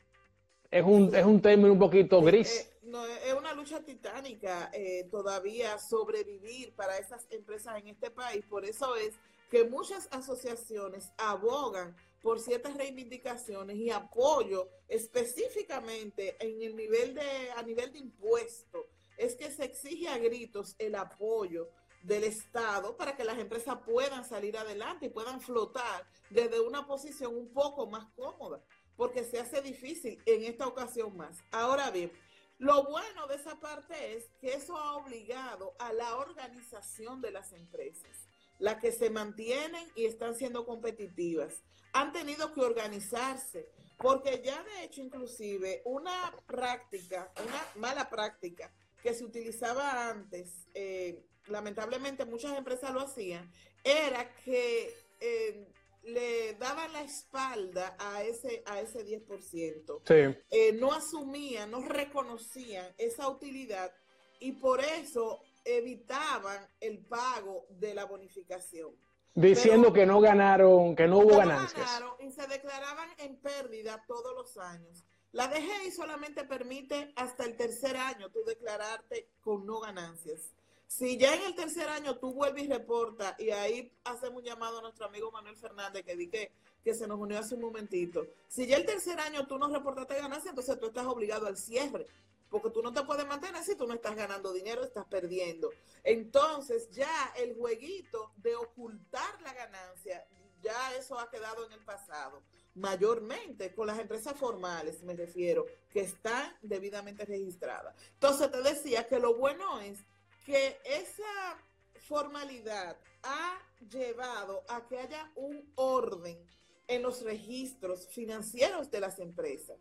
[0.70, 2.61] es un, es un término un poquito eh, gris.
[2.61, 4.70] Eh, no, es una lucha titánica
[5.11, 8.44] todavía sobrevivir para esas empresas en este país.
[8.44, 9.14] Por eso es
[9.50, 17.62] que muchas asociaciones abogan por ciertas reivindicaciones y apoyo específicamente en el nivel de, a
[17.62, 18.87] nivel de impuesto
[19.18, 21.70] es que se exige a gritos el apoyo
[22.02, 27.37] del Estado para que las empresas puedan salir adelante y puedan flotar desde una posición
[27.37, 28.62] un poco más cómoda,
[28.96, 31.38] porque se hace difícil en esta ocasión más.
[31.50, 32.12] Ahora bien,
[32.59, 37.52] lo bueno de esa parte es que eso ha obligado a la organización de las
[37.52, 38.23] empresas,
[38.59, 41.62] las que se mantienen y están siendo competitivas.
[41.93, 49.14] Han tenido que organizarse, porque ya de hecho inclusive una práctica, una mala práctica que
[49.14, 53.51] se utilizaba antes, eh, lamentablemente muchas empresas lo hacían,
[53.85, 55.69] era que eh,
[56.05, 60.03] le daban la espalda a ese, a ese 10%.
[60.51, 63.93] Eh, no asumían, no reconocían esa utilidad
[64.40, 68.92] y por eso evitaban el pago de la bonificación.
[69.35, 72.03] Diciendo que no ganaron, que no hubo ganancias.
[72.20, 75.05] y se declaraban en pérdida todos los años.
[75.33, 80.53] La DGI solamente permite hasta el tercer año tú declararte con no ganancias.
[80.87, 84.79] Si ya en el tercer año tú vuelves y reporta, y ahí hacemos un llamado
[84.79, 86.53] a nuestro amigo Manuel Fernández, que di que,
[86.85, 88.24] se nos unió hace un momentito.
[88.46, 92.07] Si ya el tercer año tú no reportaste ganancias, entonces tú estás obligado al cierre,
[92.55, 95.73] porque tú no te puedes mantener si tú no estás ganando dinero, estás perdiendo.
[96.05, 100.25] Entonces ya el jueguito de ocultar la ganancia,
[100.62, 102.45] ya eso ha quedado en el pasado
[102.77, 107.97] mayormente con las empresas formales, me refiero, que están debidamente registradas.
[108.12, 109.99] Entonces te decía que lo bueno es
[110.47, 111.59] que esa
[112.07, 113.59] formalidad ha
[113.90, 116.38] llevado a que haya un orden
[116.87, 119.77] en los registros financieros de las empresas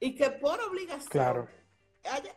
[0.00, 1.08] y que por obligación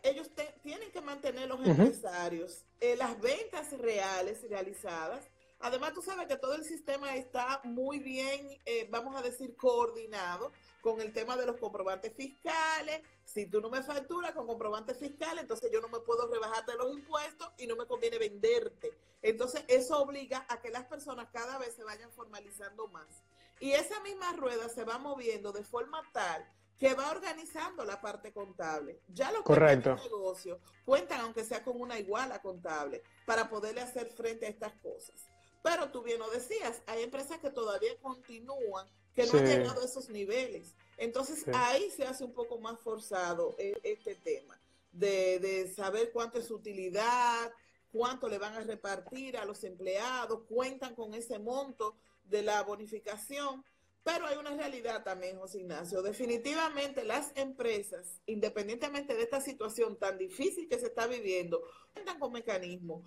[0.02, 0.30] ellos
[0.62, 5.28] tienen que mantener los empresarios eh, las ventas reales realizadas.
[5.62, 10.52] Además, tú sabes que todo el sistema está muy bien, eh, vamos a decir, coordinado
[10.80, 13.02] con el tema de los comprobantes fiscales.
[13.26, 16.94] Si tú no me facturas con comprobantes fiscales, entonces yo no me puedo rebajarte los
[16.94, 18.90] impuestos y no me conviene venderte.
[19.20, 23.22] Entonces eso obliga a que las personas cada vez se vayan formalizando más.
[23.60, 28.32] Y esa misma rueda se va moviendo de forma tal que va organizando la parte
[28.32, 29.02] contable.
[29.08, 34.48] Ya los negocios cuentan, aunque sea con una iguala contable, para poderle hacer frente a
[34.48, 35.28] estas cosas.
[35.62, 39.84] Pero tú bien lo decías, hay empresas que todavía continúan que no han llegado a
[39.84, 40.74] esos niveles.
[40.96, 44.58] Entonces ahí se hace un poco más forzado e, este tema
[44.92, 47.52] de, saber cuánto es su utilidad,
[47.92, 53.62] cuánto le van a repartir a los empleados, cuentan con ese monto de la bonificación.
[54.02, 56.02] Pero hay una realidad también, José Ignacio.
[56.02, 62.32] Definitivamente las empresas, independientemente de esta situación tan difícil que se está viviendo, cuentan con
[62.32, 63.04] mecanismos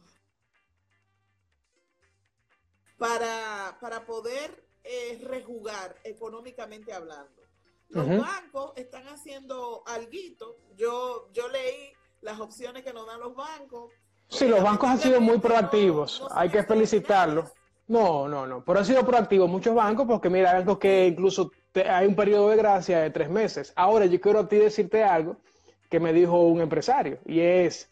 [2.97, 7.41] para, para poder eh, rejugar económicamente hablando.
[7.89, 10.10] Los bancos están haciendo algo.
[10.75, 13.91] Yo, yo leí las opciones que nos dan los bancos.
[14.29, 16.23] Sí, los bancos han sido muy proactivos.
[16.32, 17.51] Hay que felicitarlos.
[17.88, 18.63] No, no, no.
[18.63, 21.52] Pero han sido proactivos muchos bancos porque mira, bancos que incluso
[21.88, 23.74] hay un periodo de gracia de tres meses.
[23.76, 25.38] Ahora yo quiero a ti decirte algo
[25.89, 27.91] que me dijo un empresario y es,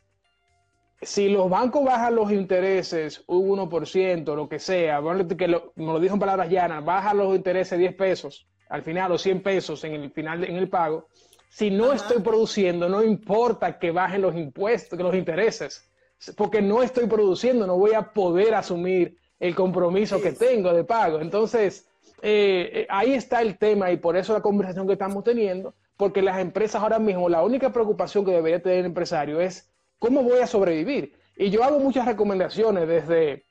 [1.02, 5.02] si los bancos bajan los intereses un 1%, lo que sea,
[5.38, 9.12] que lo, me lo dijo en palabras llanas, bajan los intereses 10 pesos, al final,
[9.12, 11.08] o 100 pesos en el final, en el pago,
[11.50, 15.92] si no estoy produciendo, no importa que bajen los impuestos, que los intereses,
[16.38, 21.20] porque no estoy produciendo, no voy a poder asumir el compromiso que tengo de pago.
[21.20, 21.86] Entonces,
[22.22, 26.22] eh, eh, ahí está el tema y por eso la conversación que estamos teniendo, porque
[26.22, 29.68] las empresas ahora mismo, la única preocupación que debería tener el empresario es
[30.02, 31.14] ¿Cómo voy a sobrevivir?
[31.36, 33.46] Y yo hago muchas recomendaciones desde,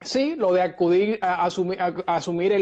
[0.00, 2.52] sí, lo de acudir a, asumir,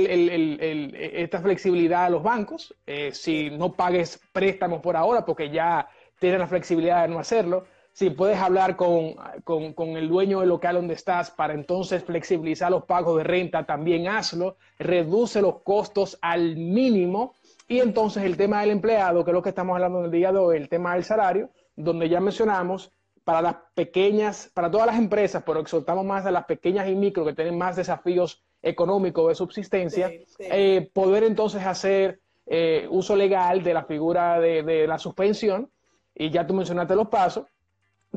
[0.96, 6.40] esta flexibilidad a los bancos, eh, si no pagues préstamos por ahora porque ya tienes
[6.40, 7.66] la flexibilidad de no hacerlo,
[7.98, 12.84] si puedes hablar con, con, el dueño del local donde estás para entonces flexibilizar los
[12.84, 17.34] pagos de renta, también hazlo, reduce los costos al mínimo.
[17.66, 20.30] Y entonces el tema del empleado, que es lo que estamos hablando en el día
[20.30, 22.92] de hoy, el tema del salario, donde ya mencionamos
[23.24, 27.24] para las pequeñas, para todas las empresas, pero exhortamos más a las pequeñas y micro
[27.24, 33.74] que tienen más desafíos económicos de subsistencia, eh, poder entonces hacer eh, uso legal de
[33.74, 35.68] la figura de, la suspensión,
[36.14, 37.44] y ya tú mencionaste los pasos,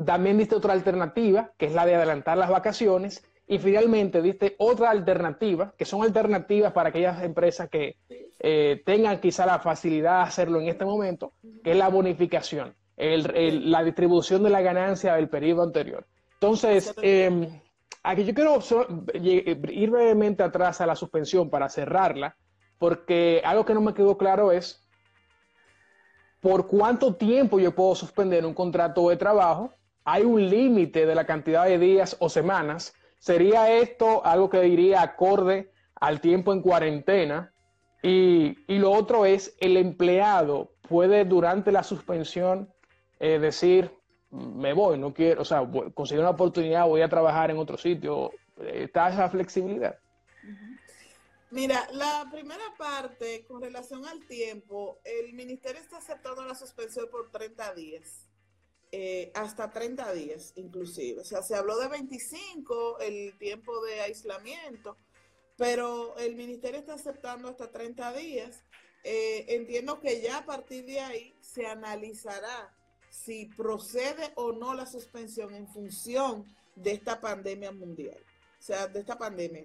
[0.04, 4.90] también diste otra alternativa, que es la de adelantar las vacaciones, y finalmente diste otra
[4.90, 7.96] alternativa, que son alternativas para aquellas empresas que
[8.38, 13.82] eh, tengan quizá la facilidad de hacerlo en este momento, que es la bonificación la
[13.84, 16.06] distribución de la ganancia del periodo anterior.
[16.34, 17.60] Entonces, em,
[18.02, 18.58] aquí yo quiero
[19.14, 22.36] ir brevemente atrás a la suspensión para cerrarla,
[22.78, 24.86] porque algo que no me quedó claro es
[26.40, 29.72] por cuánto tiempo yo puedo suspender un contrato de trabajo
[30.04, 32.94] hay un límite de la cantidad de días o semanas.
[33.18, 37.52] ¿Sería esto algo que diría acorde al tiempo en cuarentena?
[38.02, 42.68] Y, lo otro es, el empleado puede durante la suspensión
[43.20, 43.96] eh, decir,
[44.30, 48.32] me voy, no quiero, o sea, conseguir una oportunidad, voy a trabajar en otro sitio.
[48.56, 49.96] ¿Está esa flexibilidad?
[51.52, 57.30] Mira, la primera parte con relación al tiempo, el ministerio está aceptando la suspensión por
[57.30, 58.26] 30 días.
[58.94, 61.22] Eh, hasta 30 días inclusive.
[61.22, 64.98] O sea, se habló de 25 el tiempo de aislamiento,
[65.56, 68.62] pero el ministerio está aceptando hasta 30 días.
[69.02, 72.76] Eh, entiendo que ya a partir de ahí se analizará
[73.08, 76.44] si procede o no la suspensión en función
[76.76, 78.22] de esta pandemia mundial.
[78.58, 79.64] O sea, de esta pandemia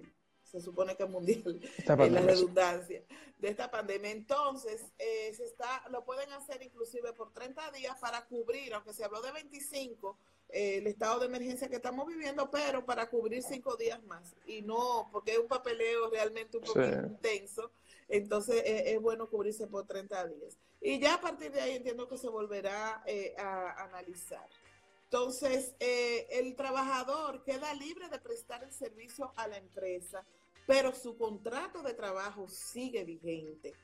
[0.50, 3.02] se supone que es mundial, en la redundancia
[3.38, 4.10] de esta pandemia.
[4.10, 9.04] Entonces, eh, se está, lo pueden hacer inclusive por 30 días para cubrir, aunque se
[9.04, 10.16] habló de 25,
[10.48, 14.34] eh, el estado de emergencia que estamos viviendo, pero para cubrir cinco días más.
[14.46, 17.70] Y no, porque es un papeleo realmente un poco intenso,
[18.08, 20.56] entonces eh, es bueno cubrirse por 30 días.
[20.80, 23.02] Y ya a partir de ahí entiendo que se volverá
[23.36, 24.48] a analizar.
[25.10, 30.24] Entonces, el trabajador queda libre de prestar el servicio a la empresa
[30.68, 33.74] pero su contrato de trabajo sigue vigente.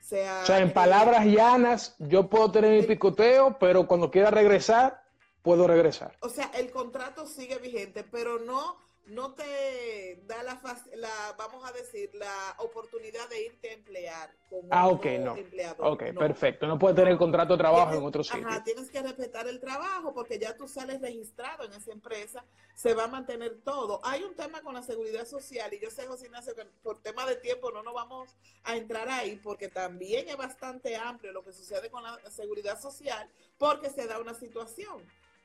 [0.00, 5.02] O sea, en palabras llanas, yo puedo tener mi picoteo, pero cuando quiera regresar,
[5.42, 6.16] puedo regresar.
[6.20, 8.76] O sea, el contrato sigue vigente, pero no
[9.06, 10.60] no te da la,
[10.96, 15.36] la, vamos a decir, la oportunidad de irte a emplear como ah, ok, no.
[15.36, 15.86] empleador.
[15.86, 16.66] Ok, perfecto.
[16.66, 18.46] No puedes tener contrato de trabajo en otro sitio.
[18.46, 22.94] Ajá, tienes que respetar el trabajo porque ya tú sales registrado en esa empresa, se
[22.94, 24.00] va a mantener todo.
[24.04, 27.24] Hay un tema con la seguridad social y yo sé, José Ignacio, que por tema
[27.26, 31.52] de tiempo no nos vamos a entrar ahí porque también es bastante amplio lo que
[31.52, 35.02] sucede con la seguridad social porque se da una situación.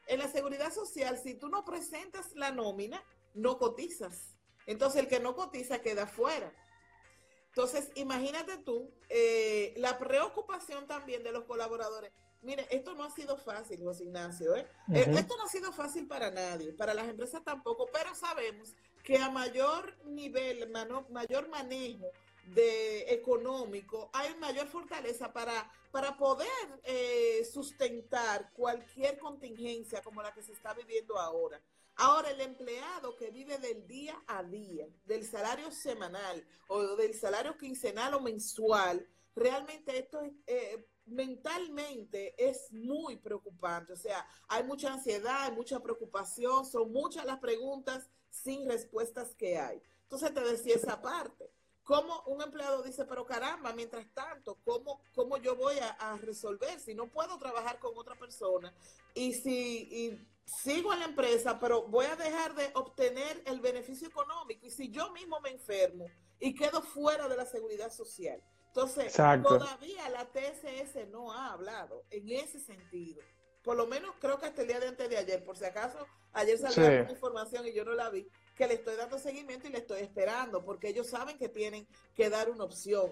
[0.07, 3.01] En la seguridad social, si tú no presentas la nómina,
[3.33, 4.35] no cotizas.
[4.65, 6.53] Entonces el que no cotiza queda fuera.
[7.51, 12.11] Entonces, imagínate tú eh, la preocupación también de los colaboradores.
[12.41, 14.55] Mire, esto no ha sido fácil, José Ignacio.
[14.55, 14.65] ¿eh?
[14.93, 19.17] Eh, esto no ha sido fácil para nadie, para las empresas tampoco, pero sabemos que
[19.17, 20.71] a mayor nivel,
[21.09, 22.07] mayor manejo
[22.55, 26.47] de económico, hay mayor fortaleza para, para poder
[27.45, 31.61] sustentar cualquier contingencia como la que se está viviendo ahora.
[31.95, 37.57] Ahora, el empleado que vive del día a día, del salario semanal o del salario
[37.57, 43.93] quincenal o mensual, realmente esto eh, mentalmente es muy preocupante.
[43.93, 49.59] O sea, hay mucha ansiedad, hay mucha preocupación, son muchas las preguntas sin respuestas que
[49.59, 49.81] hay.
[50.03, 51.51] Entonces te decía esa parte.
[51.83, 56.79] ¿Cómo un empleado dice, pero caramba, mientras tanto, ¿cómo, cómo yo voy a, a resolver
[56.79, 58.73] si no puedo trabajar con otra persona?
[59.15, 60.27] Y si y
[60.59, 64.65] sigo en la empresa, pero voy a dejar de obtener el beneficio económico.
[64.65, 66.07] Y si yo mismo me enfermo
[66.39, 68.41] y quedo fuera de la seguridad social.
[68.67, 73.21] Entonces, todavía la TSS no ha hablado en ese sentido.
[73.63, 76.07] Por lo menos creo que hasta el día de antes de ayer, por si acaso,
[76.33, 79.71] ayer salió una información y yo no la vi, que le estoy dando seguimiento y
[79.71, 83.11] le estoy esperando, porque ellos saben que tienen que dar una opción.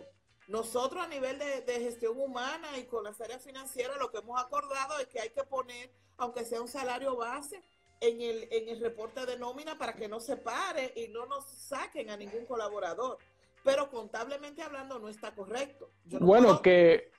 [0.50, 4.98] Nosotros a nivel de, gestión humana y con las áreas financieras lo que hemos acordado
[4.98, 7.62] es que hay que poner, aunque sea un salario base,
[8.02, 11.46] en el, en el reporte de nómina para que no se pare y no nos
[11.46, 13.20] saquen a ningún colaborador.
[13.64, 15.92] Pero contablemente hablando no está correcto.
[16.20, 17.12] bueno, que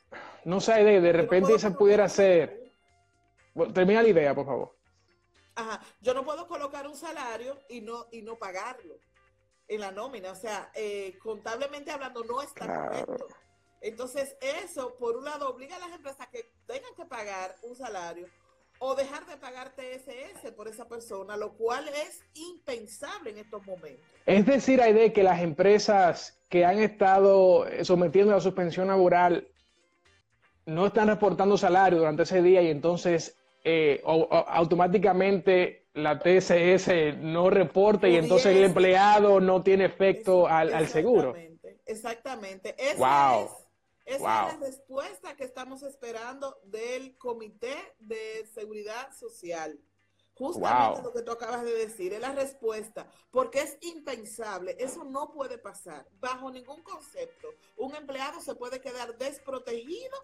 [0.45, 2.73] no sé, de, de repente se pudiera hacer...
[3.73, 4.77] termina la idea, por favor.
[5.55, 8.97] Ajá, yo no puedo colocar un salario y no, y no pagarlo
[9.70, 10.33] en la nómina.
[10.33, 13.28] O sea, eh, contablemente hablando, no está correcto.
[13.80, 18.26] Entonces, eso, por un lado, obliga a las empresas que tengan que pagar un salario
[18.78, 24.04] o dejar de pagar TSS por esa persona, lo cual es impensable en estos momentos.
[24.26, 29.48] Es decir, hay de que las empresas que han estado sometiendo a la suspensión laboral
[30.66, 38.09] no están reportando salario durante ese día y entonces eh, automáticamente la TSS no reporta
[38.09, 41.35] y entonces el empleado no tiene efecto al, seguro.
[41.87, 42.74] Exactamente.
[42.79, 43.50] Esa, es,
[44.05, 49.79] esa es la respuesta que estamos esperando del Comité de Seguridad Social.
[50.35, 55.33] Justamente lo que tú acabas de decir, es la respuesta, porque es impensable, eso no
[55.33, 57.48] puede pasar, bajo ningún concepto.
[57.77, 60.17] Un empleado se puede quedar desprotegido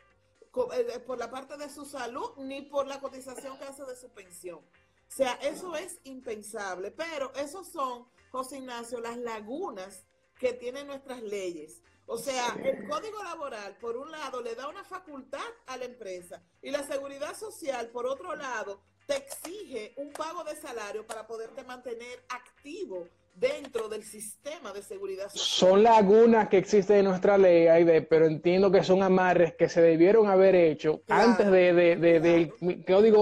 [0.72, 4.08] eh, por la parte de su salud ni por la cotización que hace de su
[4.08, 4.60] pensión.
[5.08, 10.04] O sea, eso es impensable, pero esos son, José Ignacio, las lagunas
[10.38, 11.80] que tienen nuestras leyes.
[12.06, 16.42] O sea, el código laboral, por un lado, le da una facultad a la empresa
[16.62, 21.64] y la seguridad social, por otro lado, te exige un pago de salario para poderte
[21.64, 25.70] mantener activo dentro del sistema de seguridad social.
[25.70, 29.82] Son lagunas que existen en nuestra ley, Aide, pero entiendo que son amarres que se
[29.82, 32.52] debieron haber hecho antes de, de, de, del,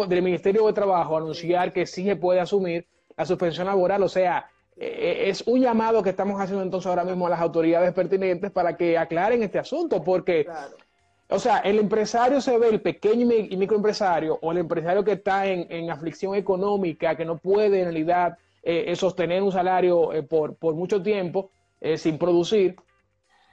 [0.08, 2.86] del Ministerio de Trabajo anunciar que sí se puede asumir
[3.16, 4.04] la suspensión laboral.
[4.04, 7.40] O sea, eh, eh, es un llamado que estamos haciendo entonces ahora mismo a las
[7.40, 10.46] autoridades pertinentes para que aclaren este asunto, porque,
[11.28, 15.46] o sea, el empresario se ve, el pequeño y microempresario, o el empresario que está
[15.46, 20.74] en, en aflicción económica, que no puede en realidad eh, sostener un salario por, por,
[20.74, 21.50] mucho tiempo
[21.96, 22.76] sin producir,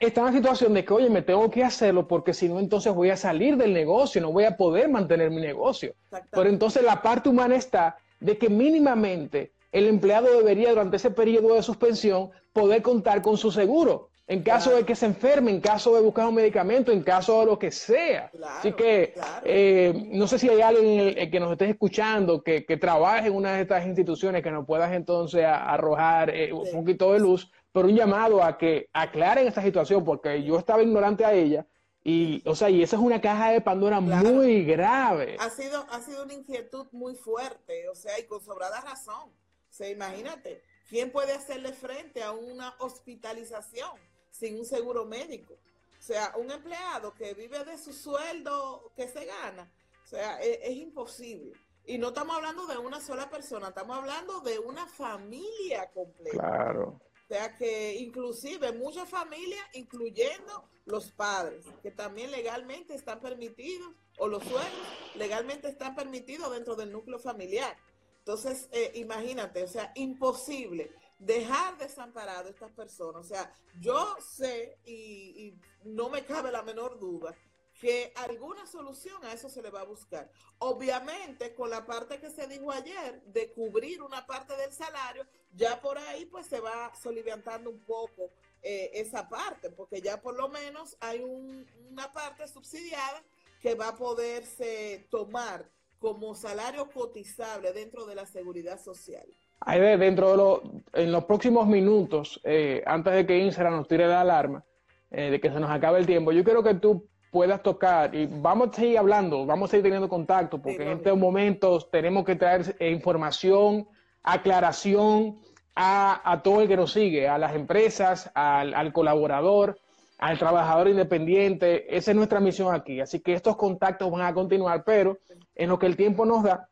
[0.06, 2.94] está en la situación de que, oye, me tengo que hacerlo porque si no, entonces
[2.94, 5.94] voy a salir del negocio, no voy a poder mantener mi negocio.
[6.30, 11.54] Pero entonces la parte humana está de que mínimamente el empleado debería durante ese periodo
[11.54, 14.10] de suspensión poder contar con su seguro.
[14.26, 17.46] En caso de que se enferme, en caso de buscar un medicamento, en caso de
[17.46, 18.30] lo que sea.
[18.58, 19.14] Así que
[19.44, 23.62] eh, no sé si hay alguien que nos esté escuchando que, trabaje en una de
[23.62, 28.42] estas instituciones que nos puedas entonces arrojar eh, un poquito de luz, pero un llamado
[28.42, 31.66] a que aclaren esta situación, porque yo estaba ignorante a ella
[32.04, 35.36] y, o sea, y esa es una caja de Pandora muy grave.
[35.38, 39.30] Ha sido, ha sido una inquietud muy fuerte, o sea, y con sobrada razón.
[39.30, 43.90] O sea, imagínate, ¿quién puede hacerle frente a una hospitalización
[44.32, 45.54] sin un seguro médico?
[45.54, 49.72] O sea, un empleado que vive de su sueldo que se gana,
[50.04, 51.52] o sea, e, es, imposible.
[51.86, 56.38] Y no estamos hablando de una sola persona, estamos hablando de una familia completa.
[56.38, 57.00] Claro.
[57.24, 64.26] O sea que inclusive muchas familias, incluyendo los padres, que también legalmente están permitidos, o
[64.26, 67.76] los suegros, legalmente están permitidos dentro del núcleo familiar.
[68.18, 70.90] Entonces, eh, imagínate, o sea, imposible
[71.24, 73.24] dejar desamparado a estas personas.
[73.24, 75.54] O sea, yo sé y,
[75.84, 77.34] no me cabe la menor duda
[77.80, 80.30] que alguna solución a eso se le va a buscar.
[80.58, 85.80] Obviamente, con la parte que se dijo ayer de cubrir una parte del salario, ya
[85.80, 88.30] por ahí pues se va soliviantando un poco
[88.62, 93.24] eh, esa parte, porque ya por lo menos hay una parte subsidiada
[93.60, 95.68] que va a poderse tomar
[95.98, 99.26] como salario cotizable dentro de la seguridad social.
[99.64, 104.06] Ahí dentro de lo, en los próximos minutos, eh, antes de que Insera nos tire
[104.06, 104.64] la alarma,
[105.10, 108.26] eh, de que se nos acabe el tiempo, yo quiero que tú puedas tocar y
[108.26, 112.36] vamos a seguir hablando, vamos a seguir teniendo contacto, porque en estos momentos tenemos que
[112.36, 113.86] traer eh, información,
[114.22, 115.38] aclaración
[115.74, 119.78] a, todo el que nos sigue, a las empresas, al, al colaborador,
[120.18, 121.96] al trabajador independiente.
[121.96, 123.00] Esa es nuestra misión aquí.
[123.00, 125.18] Así que estos contactos van a continuar, pero
[125.54, 126.68] en lo que el tiempo nos da,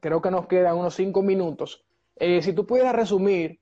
[0.00, 1.84] creo que nos quedan unos cinco minutos.
[2.16, 3.60] Eh, si tú pudieras resumir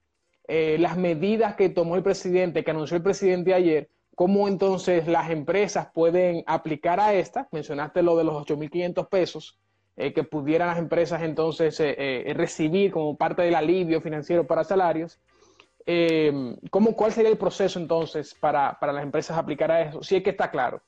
[0.48, 5.30] eh, las medidas que tomó el presidente, que anunció el presidente ayer, cómo entonces las
[5.30, 9.58] empresas pueden aplicar a esta, mencionaste lo de los 8.500 pesos,
[9.96, 11.78] eh, que pudieran las empresas entonces
[12.34, 15.20] recibir como parte del alivio financiero para salarios.
[16.70, 20.02] ¿cómo, ¿Cuál sería el proceso entonces para, para las empresas aplicar a eso?
[20.02, 20.80] Si es que está claro.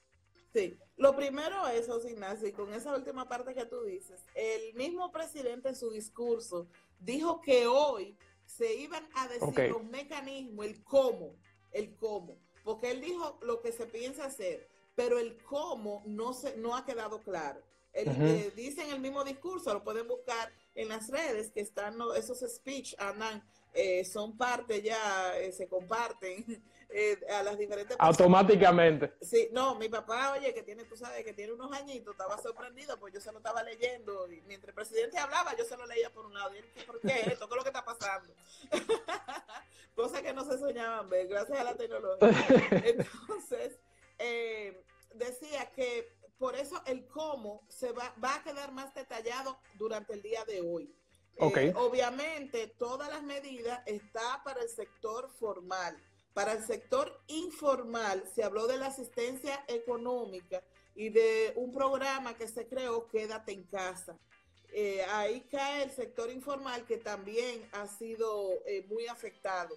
[0.53, 5.11] Sí, lo primero es, Ignacio, y con esa última parte que tú dices, el mismo
[5.11, 6.69] presidente en su discurso
[7.01, 8.17] dijo que hoy
[8.47, 11.37] se iban a decir los mecanismos, el cómo,
[11.73, 16.57] el cómo, porque él dijo lo que se piensa hacer, pero el cómo no, se,
[16.57, 17.61] no ha quedado claro.
[17.93, 21.97] Él, eh, dice en el mismo discurso, lo pueden buscar en las redes, que están
[22.17, 23.43] esos speech, andan,
[23.73, 26.63] eh, son parte ya, eh, se comparten
[26.97, 28.21] eh, a las diferentes personas.
[28.21, 29.15] Automáticamente.
[29.21, 33.01] Sí, no, mi papá, oye, que tiene, tú sabes, que tiene unos añitos, estaba sorprendido,
[33.01, 36.13] pues yo se lo estaba leyendo, y mientras el presidente hablaba, yo se lo leía
[36.13, 37.49] por un lado, y él, ¿por qué esto?
[37.49, 38.33] ¿Qué es lo que está pasando?
[39.97, 42.47] Cosas que no se soñaban ver, gracias a la tecnología.
[42.85, 43.77] Entonces,
[44.21, 44.85] eh,
[45.15, 50.23] decía que por eso el cómo se va, va a quedar más detallado durante el
[50.23, 50.95] día de hoy.
[51.39, 51.71] Okay.
[51.71, 56.01] Eh, obviamente, todas las medidas están para el sector formal
[56.35, 60.62] para el sector informal se habló de la asistencia económica
[60.95, 64.18] y de un programa que se creó, Quédate en casa.
[64.72, 69.76] Eh, ahí cae el sector informal que también ha sido eh, muy afectado.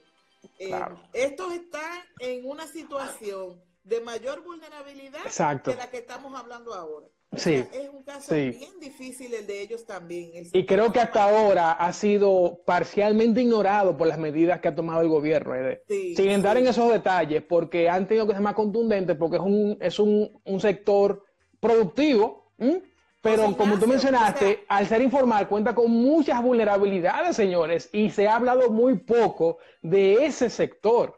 [0.57, 0.71] Eh,
[1.13, 5.21] estos están en una situación de mayor vulnerabilidad
[5.63, 7.07] que la que estamos hablando ahora.
[7.35, 7.55] Sí.
[7.55, 10.47] es un caso bien difícil el de ellos también.
[10.53, 15.01] Y creo que hasta ahora ha sido parcialmente ignorado por las medidas que ha tomado
[15.01, 15.53] el gobierno,
[15.87, 19.77] sin entrar en esos detalles, porque han tenido que ser más contundentes, porque es un,
[19.81, 21.25] es un, un sector
[21.59, 22.53] productivo,
[23.21, 28.35] pero como tú mencionaste, al ser informal cuenta con muchas vulnerabilidades, señores, y se ha
[28.35, 31.13] hablado muy poco de ese sector.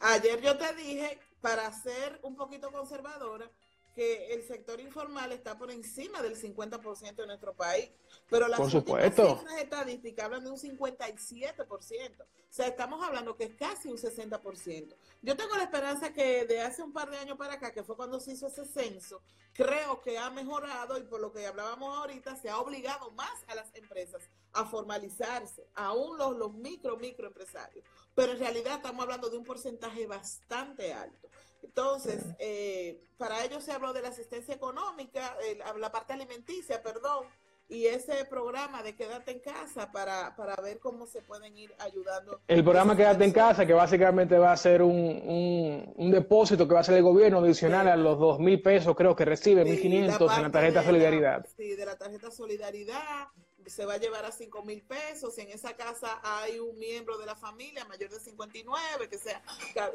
[0.00, 3.50] Ayer yo te dije, para ser un poquito conservadora,
[3.96, 7.90] que el sector informal está por encima del 50% de nuestro país,
[8.28, 9.38] pero las por supuesto.
[9.38, 12.20] cifras estadísticas hablan de un 57%.
[12.20, 14.94] O sea, estamos hablando que es casi un 60%.
[15.22, 17.96] Yo tengo la esperanza que de hace un par de años para acá, que fue
[17.96, 19.22] cuando se hizo ese censo,
[19.54, 23.54] creo que ha mejorado y por lo que hablábamos ahorita, se ha obligado más a
[23.54, 24.22] las empresas
[24.52, 27.82] a formalizarse, aún los, los micro, microempresarios.
[28.14, 31.30] Pero en realidad estamos hablando de un porcentaje bastante alto.
[31.62, 37.26] Entonces, eh, para ello se habló de la asistencia económica, eh, la parte alimenticia, perdón,
[37.68, 42.40] y ese programa de quédate en casa para, para ver cómo se pueden ir ayudando.
[42.46, 46.74] El programa Quédate en casa, que básicamente va a ser un, un, un depósito que
[46.74, 47.90] va a hacer el gobierno adicional Sí.
[47.90, 50.86] a los dos mil pesos, creo que recibe, Sí, mil quinientos en la tarjeta de
[50.86, 51.44] Solidaridad.
[51.56, 53.26] sí, de la tarjeta Solidaridad
[53.70, 55.34] se va a llevar a 5 mil pesos.
[55.34, 59.42] Si en esa casa hay un miembro de la familia mayor de 59, que sea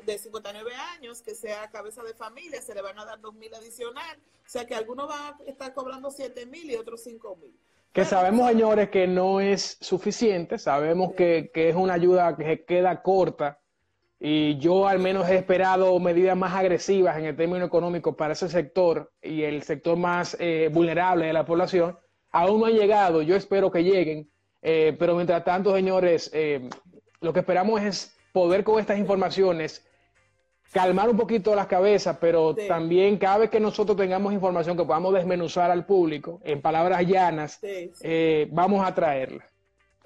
[0.06, 3.54] de 59 años, que sea cabeza de familia, se le van a dar 2 mil
[3.54, 4.18] adicional.
[4.46, 7.58] O sea que algunos van a estar cobrando 7 mil y otros 5 mil.
[7.94, 12.66] Que sabemos, señores, que no es suficiente, sabemos que, que es una ayuda que se
[12.66, 13.62] queda corta
[14.24, 18.50] y yo al menos he esperado medidas más agresivas en el término económico para ese
[18.50, 21.98] sector y el sector más eh, vulnerable de la población.
[22.32, 26.70] Aún no han llegado, yo espero que lleguen, eh, pero mientras tanto, señores, eh,
[27.20, 29.86] lo que esperamos es poder con estas informaciones
[30.72, 32.68] calmar un poquito las cabezas, pero Sí.
[32.68, 37.58] también cada vez que nosotros tengamos información que podamos desmenuzar al público en palabras llanas,
[37.60, 38.02] Sí, sí.
[38.04, 39.46] eh, vamos a traerla.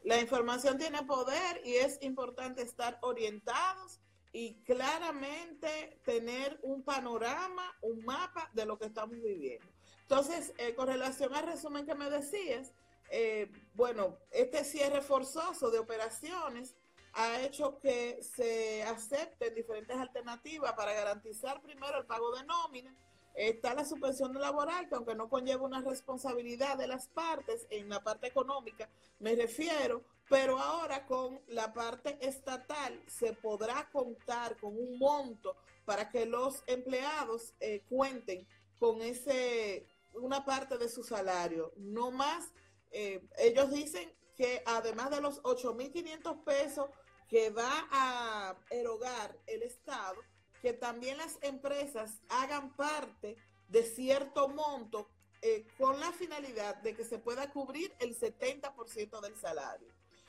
[0.03, 3.99] La información tiene poder y es importante estar orientados
[4.31, 9.65] y claramente tener un panorama, un mapa de lo que estamos viviendo.
[10.07, 12.73] Entonces, eh, con relación al resumen que me decías,
[13.09, 16.75] eh, bueno, este cierre forzoso de operaciones
[17.13, 22.95] ha hecho que se acepten diferentes alternativas para garantizar primero el pago de nómina.
[23.33, 28.03] Está la suspensión laboral, que aunque no conlleva una responsabilidad de las partes en la
[28.03, 28.87] parte económica,
[29.19, 36.09] me refiero, pero ahora con la parte estatal se podrá contar con un monto para
[36.09, 38.47] que los empleados eh, cuenten
[38.77, 39.85] con ese
[40.15, 42.51] una parte de su salario, no más.
[42.91, 46.89] eh, ellos dicen que además de los 8.500 pesos
[47.27, 50.15] que va a erogar el Estado,
[50.61, 53.35] que también las empresas hagan parte
[53.67, 55.09] de cierto monto
[55.41, 59.87] eh, con la finalidad de que se pueda cubrir el 70% del salario.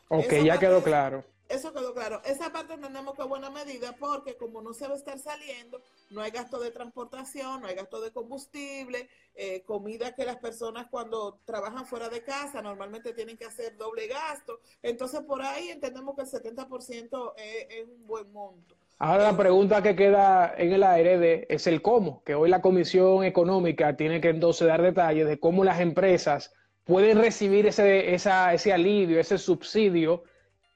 [0.08, 1.24] Ok, ya quedó claro.
[1.48, 2.20] Eso quedó claro.
[2.24, 5.80] Esa parte entendemos que es buena medida porque como no se va a estar saliendo,
[6.10, 10.86] no hay gasto de transportación, no hay gasto de combustible, eh, comida que las personas
[10.90, 14.60] cuando trabajan fuera de casa normalmente tienen que hacer doble gasto.
[14.82, 18.74] Entonces por ahí entendemos que el 70% es, es un buen monto.
[18.98, 22.62] Ahora la pregunta que queda en el aire de, es el cómo, que hoy la
[22.62, 28.54] Comisión Económica tiene que entonces dar detalles de cómo las empresas pueden recibir ese, esa,
[28.54, 30.24] ese alivio, ese subsidio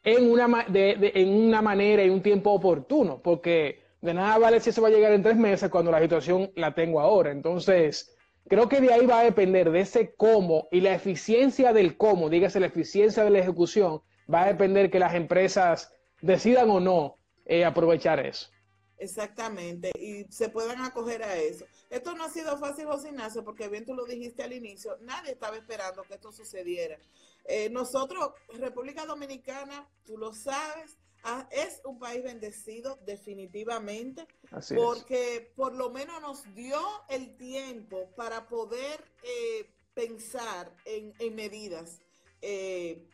[0.03, 4.61] en una, de- de- en una manera y un tiempo oportuno, porque de nada vale
[4.61, 7.31] si eso va a llegar en tres meses cuando la situación la tengo ahora.
[7.31, 8.17] Entonces,
[8.49, 12.31] creo que de ahí va a depender de ese cómo y la eficiencia del cómo,
[12.31, 14.01] dígase la eficiencia de la ejecución,
[14.33, 15.93] va a depender que las empresas
[16.23, 18.49] decidan o no eh, aprovechar eso.
[18.97, 21.65] Exactamente, y se puedan acoger a eso.
[21.89, 25.33] Esto no ha sido fácil, José Ignacio, porque bien tú lo dijiste al inicio, nadie
[25.33, 26.99] estaba esperando que esto sucediera.
[27.45, 34.81] Eh, nosotros, República Dominicana, tú lo sabes, ah, es un país bendecido definitivamente, Así es.
[34.81, 42.01] porque por lo menos nos dio el tiempo para poder eh, pensar en, en medidas.
[42.43, 43.07] eh,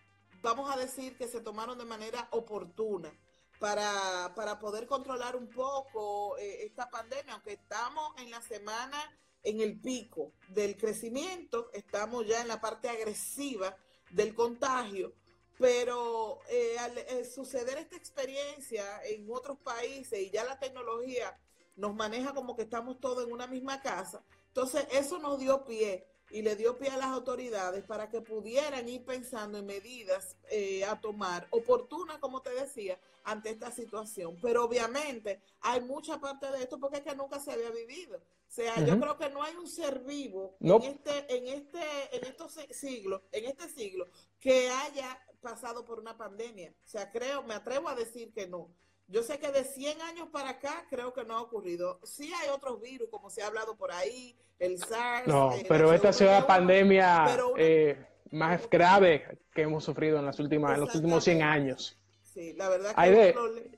[0.42, 3.10] vamos a decir que se tomaron de manera oportuna
[3.58, 8.98] para, para poder controlar un poco eh, esta pandemia, aunque estamos en la semana
[9.42, 13.76] en el pico del crecimiento, estamos ya en la parte agresiva
[14.16, 15.12] del contagio,
[15.58, 21.38] pero eh, al eh, suceder esta experiencia en otros países y ya la tecnología
[21.76, 26.06] nos maneja como que estamos todos en una misma casa, entonces eso nos dio pie
[26.30, 30.82] y le dio pie a las autoridades para que pudieran ir pensando en medidas eh,
[30.84, 34.36] a tomar oportunas, como te decía, ante esta situación.
[34.42, 38.20] Pero obviamente hay mucha parte de esto porque es que nunca se había vivido.
[38.48, 40.86] O sea, yo creo que no hay un ser vivo Nope.
[40.86, 41.80] en este, en este,
[42.16, 44.06] en estos si- siglos, en este siglo,
[44.40, 46.70] que haya pasado por una pandemia.
[46.84, 48.70] O sea, creo, me atrevo a decir que no.
[49.08, 52.00] Yo sé que de 100 años para acá creo que no ha ocurrido.
[52.04, 55.26] Sí hay otros virus, como se ha hablado por ahí, el SARS.
[55.28, 59.62] No, eh, pero esta ha sido la H1N1, pandemia pero una- eh, más grave que
[59.62, 61.70] hemos sufrido en, las últimas, en los últimos 100 Exactamente.
[61.70, 61.98] años.
[62.22, 63.75] Sí, la verdad que le-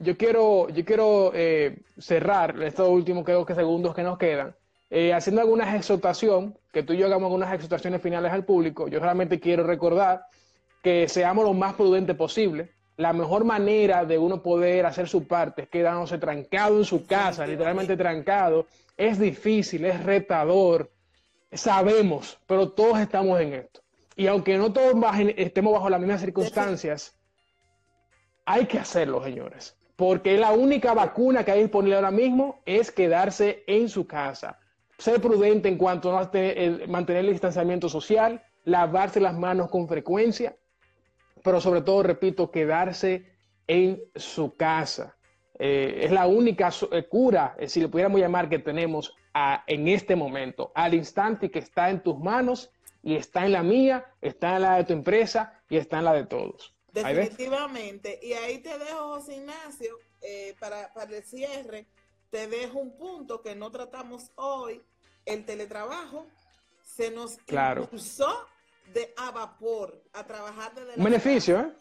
[0.00, 4.54] Yo quiero, yo quiero eh, cerrar estos últimos que segundos que nos quedan,
[4.90, 9.00] eh, haciendo algunas exhortación, que tú y yo hagamos algunas exhortaciones finales al público, yo
[9.00, 10.22] solamente quiero recordar
[10.82, 12.70] que seamos lo más prudentes posible.
[12.96, 17.46] La mejor manera de uno poder hacer su parte es quedándose trancado en su casa,
[17.46, 18.66] literalmente trancado.
[18.96, 20.90] Es difícil, es retador,
[21.52, 23.82] sabemos, pero todos estamos en esto.
[24.16, 24.94] Y aunque no todos
[25.36, 27.16] estemos bajo las mismas circunstancias,
[28.44, 29.77] hay que hacerlo, señores.
[29.98, 34.60] Porque la única vacuna que hay disponible ahora mismo es quedarse en su casa.
[34.96, 36.30] Ser prudente en cuanto a
[36.86, 40.56] mantener el distanciamiento social, lavarse las manos con frecuencia,
[41.42, 43.26] pero sobre todo, repito, quedarse
[43.66, 45.16] en su casa.
[45.58, 49.16] Eh, es la única eh, cura, eh, si le pudiéramos llamar, que tenemos
[49.66, 52.70] en este momento, al instante que está en tus manos
[53.02, 56.12] y está en la mía, está en la de tu empresa y está en la
[56.12, 56.77] de todos.
[57.02, 58.18] Definitivamente.
[58.22, 59.98] Y ahí te dejo, José Ignacio,
[60.58, 61.86] para, para el cierre,
[62.30, 64.82] te dejo un punto que no tratamos hoy,
[65.24, 66.26] el teletrabajo
[66.82, 67.82] se nos claro.
[67.82, 68.46] impulsó
[68.92, 71.72] de a vapor a trabajar desde Un beneficio, ¿eh?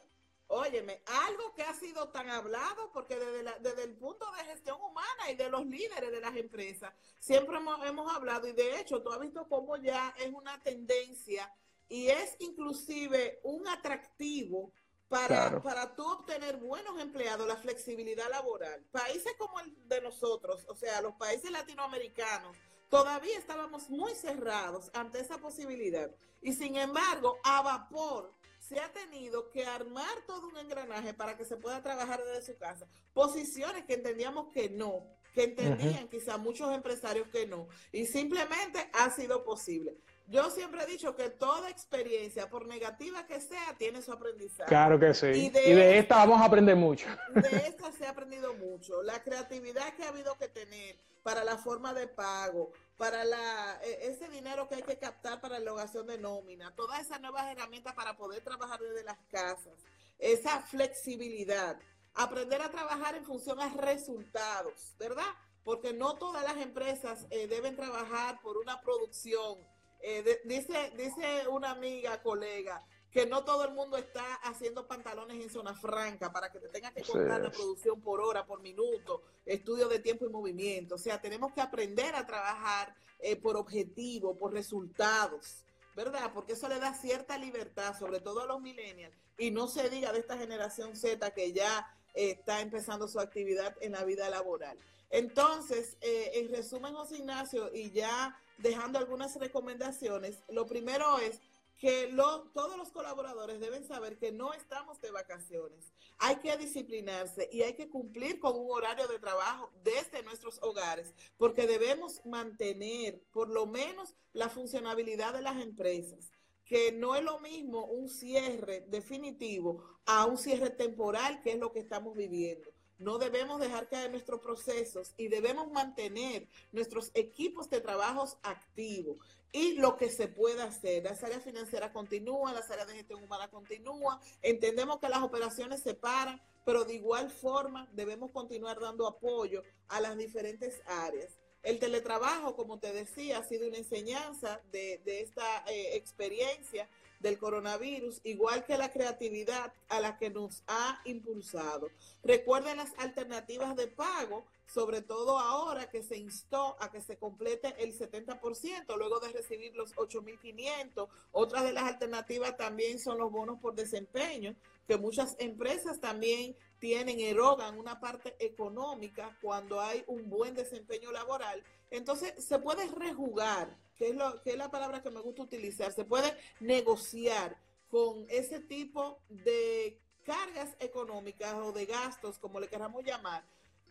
[0.49, 5.35] Óyeme, algo que ha sido tan hablado, porque desde, el punto de gestión humana y
[5.35, 9.45] de los líderes de las empresas, siempre hemos, hablado, y de hecho, tú has visto
[9.49, 11.53] cómo ya es una tendencia
[11.89, 14.71] y es inclusive un atractivo
[15.09, 18.83] para, para tú obtener buenos empleados, la flexibilidad laboral.
[18.91, 22.57] Países como el de nosotros, o sea, los países latinoamericanos,
[22.89, 26.09] todavía estábamos muy cerrados ante esa posibilidad.
[26.41, 31.45] Y sin embargo, a vapor se ha tenido que armar todo un engranaje para que
[31.45, 32.87] se pueda trabajar desde su casa.
[33.13, 37.67] Posiciones que entendíamos que no, que entendían quizá muchos empresarios que no.
[37.91, 39.95] Y simplemente ha sido posible.
[40.29, 44.67] Yo siempre he dicho que toda experiencia, por negativa que sea, tiene su aprendizaje.
[44.67, 45.27] Claro que sí.
[45.27, 47.07] Y de, esta, vamos a aprender mucho.
[47.33, 49.01] De esta se ha aprendido mucho.
[49.03, 54.07] La creatividad que ha habido que tener para la forma de pago, para la, e,
[54.07, 57.93] ese dinero que hay que captar para la erogación de nómina, todas esas nuevas herramientas
[57.93, 59.73] para poder trabajar desde las casas,
[60.19, 61.77] esa flexibilidad,
[62.13, 65.27] aprender a trabajar en función a resultados, ¿verdad?
[65.63, 69.57] Porque no todas las empresas eh, deben trabajar por una producción.
[70.01, 75.49] Eh, dice, dice una amiga, colega, que no todo el mundo está haciendo pantalones en
[75.49, 79.87] zona franca para que te tengas que contar la producción por hora, por minuto, estudio
[79.87, 80.95] de tiempo y movimiento.
[80.95, 85.63] O sea, tenemos que aprender a trabajar eh, por objetivo, por resultados,
[85.95, 86.31] ¿verdad?
[86.33, 90.11] Porque eso le da cierta libertad, sobre todo a los millennials, y no se diga
[90.11, 94.77] de esta generación Z que ya eh, está empezando su actividad en la vida laboral.
[95.09, 101.39] Entonces, eh, en resumen, José Ignacio, y ya dejando algunas recomendaciones, lo primero es
[101.77, 102.11] que
[102.53, 105.93] todos los colaboradores deben saber que no estamos de vacaciones.
[106.17, 111.13] Hay que disciplinarse y hay que cumplir con un horario de trabajo desde nuestros hogares,
[111.37, 116.31] porque debemos mantener por lo menos la funcionabilidad de las empresas
[116.65, 121.71] que no es lo mismo un cierre definitivo a un cierre temporal, que es lo
[121.71, 122.69] que estamos viviendo.
[122.99, 129.17] No debemos dejar caer nuestros procesos y debemos mantener nuestros equipos de trabajos activos
[129.51, 131.03] y lo que se puede hacer.
[131.03, 134.19] Las áreas financieras continúan, las áreas de gestión humana continúan.
[134.41, 140.01] Entendemos que las operaciones se paran, pero de igual forma debemos continuar dando apoyo a
[140.01, 141.37] las diferentes áreas.
[141.63, 146.87] El teletrabajo, como te decía, ha sido una enseñanza de, esta eh, experiencia
[147.19, 151.89] del coronavirus, igual que la creatividad a la que nos ha impulsado.
[152.23, 157.73] Recuerden las alternativas de pago, sobre todo ahora que se instó a que se complete
[157.79, 161.07] el 70% luego de recibir los 8.500.
[161.31, 164.55] Otras de las alternativas también son los bonos por desempeño,
[164.87, 171.61] que muchas empresas también tienen, erogan una parte económica cuando hay un buen desempeño laboral.
[171.91, 175.91] Entonces se puede rejugar que es, lo, que es la palabra que me gusta utilizar,
[175.91, 177.57] se puede negociar
[177.89, 183.43] con ese tipo de cargas económicas o de gastos, como le queramos llamar,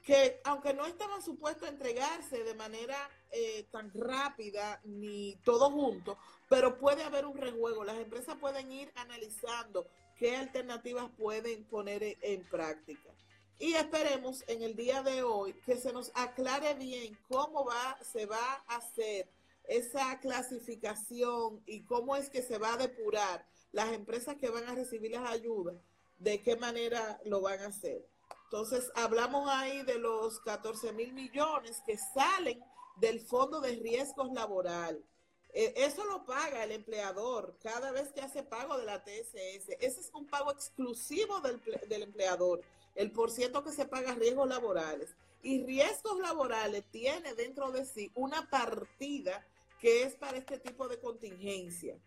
[0.05, 2.97] que aunque no estaban supuestos a entregarse de manera
[3.33, 6.17] eh, tan rápida ni todo junto,
[6.49, 7.85] pero puede haber un rejuego.
[7.85, 9.89] Las empresas pueden ir analizando
[10.19, 13.11] qué alternativas pueden poner en, práctica.
[13.59, 18.27] Y esperemos en el día de hoy que se nos aclare bien cómo va, se
[18.27, 19.29] va a hacer
[19.65, 24.75] esa clasificación y cómo es que se va a depurar las empresas que van a
[24.75, 25.77] recibir las ayudas,
[26.19, 28.07] de qué manera lo van a hacer.
[28.45, 32.63] Entonces, hablamos ahí de los 14 mil millones que salen
[32.97, 35.03] del Fondo de Riesgos Laboral.
[35.57, 39.71] E, eso lo paga el empleador cada vez que hace pago de la TSS.
[39.81, 42.61] Ese es un pago exclusivo del, del empleador,
[42.95, 45.17] el por ciento que se paga riesgos laborales.
[45.43, 49.47] Y riesgos laborales tiene dentro de sí una partida
[49.81, 51.99] que es para este tipo de contingencia.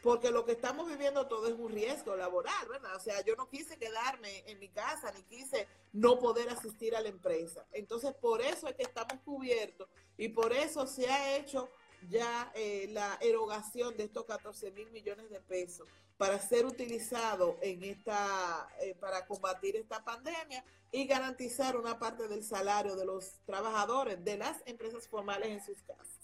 [0.00, 2.94] Porque lo que estamos viviendo todo es un riesgo laboral, ¿verdad?
[2.94, 7.00] O sea, yo no quise quedarme en mi casa, ni quise no poder asistir a
[7.00, 7.66] la empresa.
[7.72, 11.68] Entonces, por eso es que estamos cubiertos y por eso se ha hecho
[12.08, 17.82] ya eh, la erogación de estos 14 mil millones de pesos para ser utilizado en
[17.84, 24.24] esta, eh, para combatir esta pandemia y garantizar una parte del salario de los trabajadores
[24.24, 26.18] de las empresas formales en sus casas.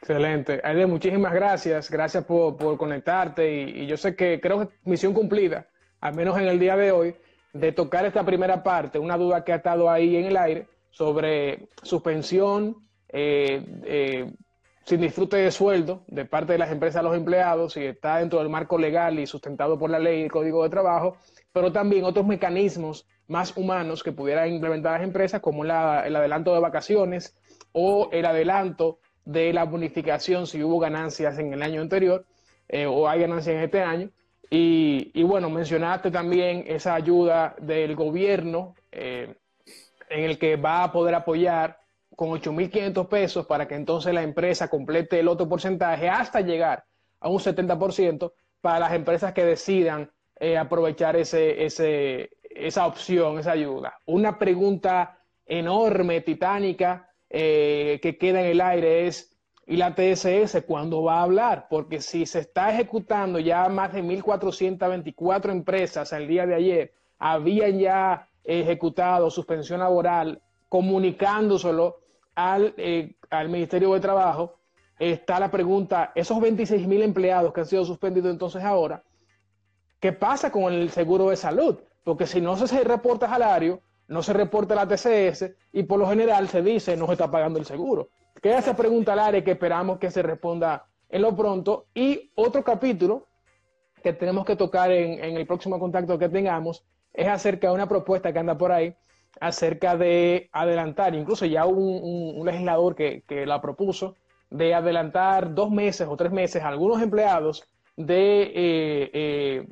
[0.00, 0.60] Excelente.
[0.64, 1.90] Aide, muchísimas gracias.
[1.90, 5.68] Gracias por, por conectarte y, y, yo sé que creo que misión cumplida,
[6.00, 7.16] al menos en el día de hoy,
[7.52, 11.68] de tocar esta primera parte, una duda que ha estado ahí en el aire sobre
[11.82, 12.76] suspensión
[13.08, 14.32] eh, eh,
[14.84, 18.38] sin disfrute de sueldo de parte de las empresas a los empleados y está dentro
[18.38, 21.16] del marco legal y sustentado por la ley y el Código de Trabajo,
[21.52, 26.60] pero también otros mecanismos más humanos que pudieran implementar las empresas, como el adelanto de
[26.60, 27.36] vacaciones
[27.72, 32.26] o el adelanto de la bonificación si hubo ganancias en el año anterior
[32.68, 34.10] eh, o hay ganancias en este año.
[34.50, 39.36] Y, y, bueno, mencionaste también esa ayuda del gobierno eh,
[40.08, 41.79] en el que va a poder apoyar
[42.20, 46.84] con 8.500 pesos para que entonces la empresa complete el otro porcentaje hasta llegar
[47.18, 53.52] a un 70% para las empresas que decidan eh, aprovechar ese, ese, esa opción, esa
[53.52, 53.94] ayuda.
[54.04, 59.34] Una pregunta enorme, titánica, eh, que queda en el aire es,
[59.66, 61.68] ¿y la TSS cuándo va a hablar?
[61.70, 67.78] Porque si se está ejecutando ya más de 1.424 empresas al día de ayer, habían
[67.78, 72.00] ya ejecutado suspensión laboral, comunicándoselo
[72.34, 74.60] al, eh, al Ministerio de Trabajo,
[74.98, 79.02] está la pregunta, esos 26.000 empleados que han sido suspendidos entonces ahora,
[79.98, 81.78] ¿qué pasa con el seguro de salud?
[82.04, 86.48] Porque si no se reporta salario, no se reporta la TCS y por lo general
[86.48, 88.10] se dice no se está pagando el seguro.
[88.42, 91.86] Queda esa pregunta al área que esperamos que se responda en lo pronto.
[91.94, 93.28] Y otro capítulo
[94.02, 97.88] que tenemos que tocar en, en el próximo contacto que tengamos es acerca de una
[97.88, 98.94] propuesta que anda por ahí,
[99.40, 104.16] acerca de adelantar, incluso ya un, un, un legislador que, que, la propuso,
[104.50, 107.64] de adelantar dos meses o tres meses a algunos empleados
[107.96, 109.68] de, eh, eh,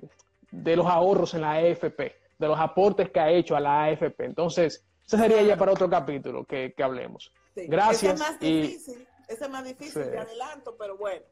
[0.53, 4.25] de los ahorros en la AFP de los aportes que ha hecho a la AFP.
[4.25, 7.33] Entonces, ese sería ya para otro capítulo que, que hablemos.
[7.55, 7.67] Sí.
[7.67, 8.03] Gracias.
[8.03, 9.33] Ese es más difícil, y...
[9.33, 10.11] ese es más difícil sí.
[10.11, 11.25] de adelanto, pero bueno.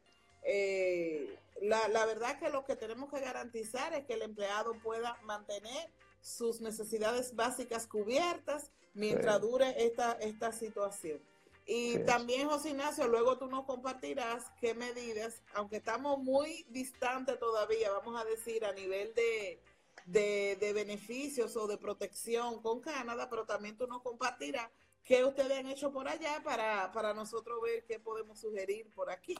[0.43, 5.17] Eh, la, la, verdad que lo que tenemos que garantizar es que el empleado pueda
[5.23, 5.89] mantener
[6.27, 9.41] sus necesidades básicas cubiertas mientras sí.
[9.41, 11.21] dure esta, esta situación.
[11.65, 11.99] Y sí.
[12.05, 18.21] también, José Ignacio, luego tú nos compartirás qué medidas, aunque estamos muy distantes todavía, vamos
[18.21, 19.61] a decir, a nivel de,
[20.05, 24.69] de, de, beneficios o de protección con Canadá, pero también tú nos compartirás
[25.03, 29.35] qué ustedes han hecho por allá para, para nosotros ver qué podemos sugerir por aquí.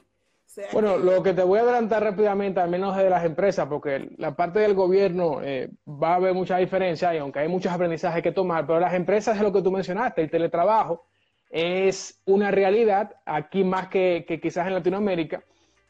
[0.72, 4.34] Bueno, lo que te voy a adelantar rápidamente, al menos de las empresas, porque la
[4.34, 8.32] parte del gobierno eh, va a haber mucha diferencia, y aunque hay muchos aprendizajes que
[8.32, 11.04] tomar, pero las empresas es lo que tú mencionaste, el teletrabajo
[11.50, 15.42] es una realidad aquí más que, que quizás en Latinoamérica.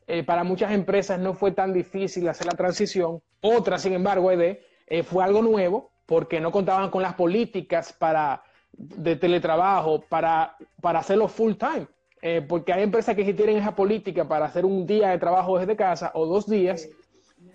[0.06, 3.20] Eh, para muchas empresas no fue tan difícil hacer la transición.
[3.40, 8.42] Otras, sin embargo, ED, eh, fue algo nuevo porque no contaban con las políticas para,
[8.72, 11.86] de teletrabajo para, para hacerlo full time.
[12.20, 15.58] Eh, porque hay empresas que sí tienen esa política para hacer un día de trabajo
[15.58, 16.88] desde casa o dos días.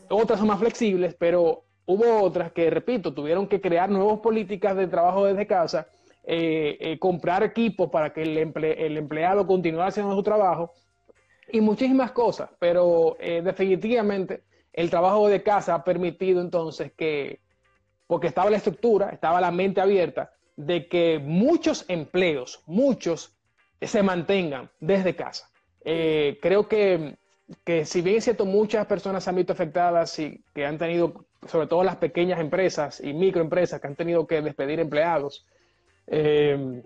[0.09, 4.87] Otras son más flexibles, pero hubo otras que, repito, tuvieron que crear nuevas políticas de
[4.87, 5.87] trabajo desde casa,
[6.23, 10.71] eh, comprar equipos para que el, emple el empleado continuara haciendo su trabajo
[11.53, 14.43] y muchísimas cosas, pero eh, definitivamente
[14.73, 17.41] el trabajo de casa ha permitido entonces que,
[18.07, 23.37] porque estaba la estructura, estaba la mente abierta, de que muchos empleos, muchos,
[23.87, 25.49] se mantengan desde casa.
[25.83, 27.17] Eh, creo que,
[27.63, 31.25] que, si bien es cierto, muchas personas se han visto afectadas y que han tenido,
[31.47, 35.45] sobre todo las pequeñas empresas y microempresas que han tenido que despedir empleados,
[36.07, 36.83] eh,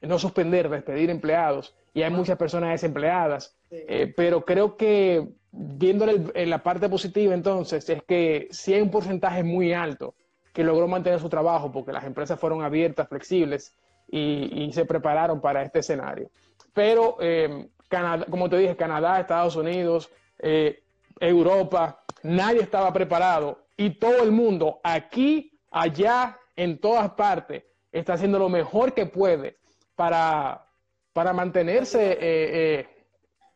[0.00, 3.56] no suspender, despedir empleados, y hay muchas personas desempleadas.
[3.70, 8.90] Eh, pero creo que viéndole en la parte positiva entonces es que sí hay un
[8.90, 10.14] porcentaje muy alto
[10.52, 13.74] que logró mantener su trabajo porque las empresas fueron abiertas, flexibles
[14.10, 16.30] y, se prepararon para este escenario.
[16.72, 20.82] Pero eh, Canadá, como te dije, Canadá, Estados Unidos, eh,
[21.20, 28.38] Europa, nadie estaba preparado y todo el mundo aquí, allá, en todas partes, está haciendo
[28.38, 29.56] lo mejor que puede
[29.94, 30.66] para,
[31.12, 32.88] para mantenerse eh, eh,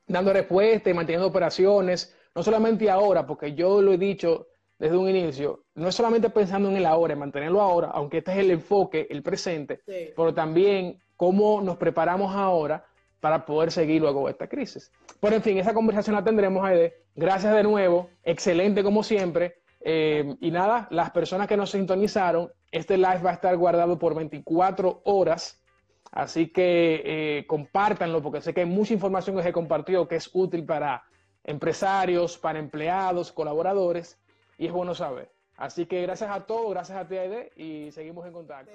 [0.06, 4.48] dando respuesta y manteniendo operaciones, no solamente ahora, porque yo lo he dicho
[4.82, 8.32] desde un inicio, no es solamente pensando en el ahora, en mantenerlo ahora, aunque este
[8.32, 12.84] es el enfoque, el presente, pero también cómo nos preparamos ahora
[13.20, 14.90] para poder seguir luego esta crisis.
[15.20, 16.94] Pero en fin, esa conversación la tendremos, Aide.
[17.14, 19.62] Gracias de nuevo, excelente como siempre.
[19.82, 24.16] Eh, y nada, las personas que nos sintonizaron, este live va a estar guardado por
[24.16, 25.62] 24 horas.
[26.10, 30.28] Así que eh, compártanlo porque sé que hay mucha información que se compartió que es
[30.32, 31.04] útil para
[31.44, 34.18] empresarios, para empleados, colaboradores
[34.62, 35.28] y es bueno saber.
[35.56, 38.70] Así que gracias a todos, gracias a ti, Aide, y seguimos en contacto.